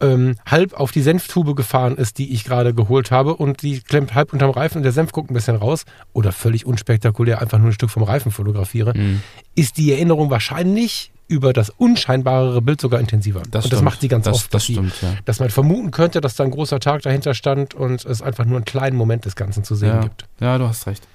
ähm, 0.00 0.36
halb 0.46 0.72
auf 0.72 0.90
die 0.90 1.02
Senftube 1.02 1.54
gefahren 1.54 1.96
ist, 1.98 2.16
die 2.16 2.32
ich 2.32 2.44
gerade 2.44 2.72
geholt 2.72 3.10
habe 3.10 3.36
und 3.36 3.60
die 3.60 3.80
klemmt 3.80 4.14
halb 4.14 4.32
unterm 4.32 4.50
Reifen 4.50 4.78
und 4.78 4.84
der 4.84 4.92
Senf 4.92 5.12
guckt 5.12 5.30
ein 5.30 5.34
bisschen 5.34 5.56
raus 5.56 5.84
oder 6.14 6.32
völlig 6.32 6.64
unspektakulär 6.64 7.42
einfach 7.42 7.58
nur 7.58 7.66
ein 7.68 7.72
Stück 7.74 7.90
vom 7.90 8.04
Reifen 8.04 8.32
fotografiere, 8.32 8.94
Mhm. 8.96 9.20
ist 9.54 9.76
die 9.76 9.92
Erinnerung 9.92 10.30
wahrscheinlich 10.30 11.12
über 11.30 11.52
das 11.52 11.70
unscheinbarere 11.70 12.60
Bild 12.60 12.80
sogar 12.80 12.98
intensiver. 13.00 13.38
und 13.40 13.54
das 13.54 13.66
stimmt. 13.66 13.82
macht 13.82 14.00
sie 14.00 14.08
ganz 14.08 14.24
das, 14.24 14.34
oft, 14.34 14.44
Das 14.46 14.62
dass 14.62 14.66
sie 14.66 14.72
stimmt, 14.74 14.92
ja. 15.00 15.14
dass 15.24 15.38
man 15.40 15.48
vermuten 15.50 15.90
könnte, 15.92 16.20
dass 16.20 16.34
da 16.34 16.44
ein 16.44 16.50
großer 16.50 16.80
Tag 16.80 17.02
dahinter 17.02 17.34
stand 17.34 17.72
und 17.74 18.04
es 18.04 18.20
einfach 18.20 18.44
nur 18.44 18.56
einen 18.56 18.64
kleinen 18.64 18.96
Moment 18.96 19.24
des 19.24 19.36
Ganzen 19.36 19.62
zu 19.64 19.74
sehen 19.76 19.88
Ja. 19.90 20.00
gibt. 20.00 20.26
ja, 20.40 20.58
du 20.58 20.66
hast 20.66 20.86
recht. 20.86 21.06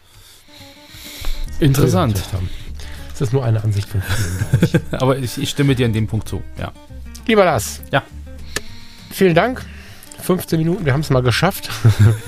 Interessant. 1.59 2.21
Das 3.11 3.21
ist 3.21 3.33
nur 3.33 3.45
eine 3.45 3.63
Ansicht 3.63 3.87
von 3.87 4.01
vielen. 4.01 4.81
Aber 4.91 5.17
ich, 5.17 5.37
ich 5.37 5.49
stimme 5.49 5.75
dir 5.75 5.85
in 5.85 5.93
dem 5.93 6.07
Punkt 6.07 6.27
zu. 6.27 6.41
Ja. 6.57 6.71
Lieber 7.27 7.45
Lars. 7.45 7.81
Ja. 7.91 8.03
Vielen 9.11 9.35
Dank. 9.35 9.65
15 10.21 10.57
Minuten, 10.59 10.85
wir 10.85 10.93
haben 10.93 11.01
es 11.01 11.09
mal 11.09 11.21
geschafft. 11.21 11.69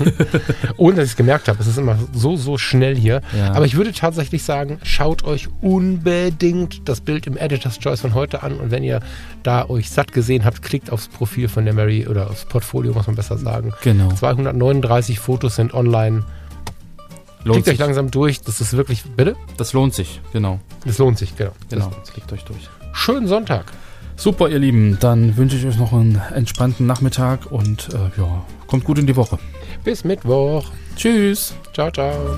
Ohne 0.76 0.96
dass 0.96 1.06
ich 1.06 1.10
es 1.12 1.16
gemerkt 1.16 1.48
habe. 1.48 1.58
Es 1.60 1.66
ist 1.66 1.78
immer 1.78 1.98
so, 2.12 2.36
so 2.36 2.58
schnell 2.58 2.96
hier. 2.96 3.20
Ja. 3.36 3.52
Aber 3.54 3.64
ich 3.66 3.76
würde 3.76 3.92
tatsächlich 3.92 4.42
sagen, 4.44 4.78
schaut 4.82 5.24
euch 5.24 5.48
unbedingt 5.60 6.88
das 6.88 7.00
Bild 7.00 7.26
im 7.26 7.36
Editor's 7.36 7.78
Choice 7.78 8.00
von 8.00 8.14
heute 8.14 8.42
an. 8.42 8.58
Und 8.58 8.70
wenn 8.70 8.84
ihr 8.84 9.00
da 9.42 9.68
euch 9.68 9.90
satt 9.90 10.12
gesehen 10.12 10.44
habt, 10.44 10.62
klickt 10.62 10.90
aufs 10.90 11.08
Profil 11.08 11.48
von 11.48 11.64
der 11.64 11.74
Mary 11.74 12.06
oder 12.06 12.30
aufs 12.30 12.44
Portfolio, 12.44 12.92
muss 12.92 13.06
man 13.06 13.16
besser 13.16 13.38
sagen. 13.38 13.72
Genau. 13.82 14.12
239 14.12 15.18
Fotos 15.18 15.56
sind 15.56 15.74
online. 15.74 16.24
Lohnt 17.44 17.54
Klickt 17.56 17.68
euch 17.68 17.72
sich. 17.74 17.78
langsam 17.78 18.10
durch. 18.10 18.40
Das 18.42 18.60
ist 18.60 18.76
wirklich. 18.76 19.04
Bitte? 19.04 19.36
Das 19.56 19.72
lohnt 19.72 19.94
sich, 19.94 20.20
genau. 20.32 20.60
Das 20.84 20.98
lohnt 20.98 21.18
sich, 21.18 21.36
genau. 21.36 21.52
Genau. 21.68 21.90
Das, 22.00 22.12
Klickt 22.12 22.32
euch 22.32 22.44
durch. 22.44 22.68
schönen 22.92 23.26
Sonntag. 23.28 23.66
Super, 24.18 24.48
ihr 24.48 24.58
Lieben. 24.58 24.98
Dann 25.00 25.36
wünsche 25.36 25.56
ich 25.56 25.64
euch 25.64 25.78
noch 25.78 25.92
einen 25.92 26.20
entspannten 26.34 26.86
Nachmittag 26.86 27.52
und 27.52 27.88
äh, 27.94 28.20
ja, 28.20 28.44
kommt 28.66 28.82
gut 28.82 28.98
in 28.98 29.06
die 29.06 29.14
Woche. 29.14 29.38
Bis 29.84 30.02
Mittwoch. 30.02 30.66
Tschüss. 30.96 31.54
Ciao, 31.72 31.90
ciao. 31.92 32.36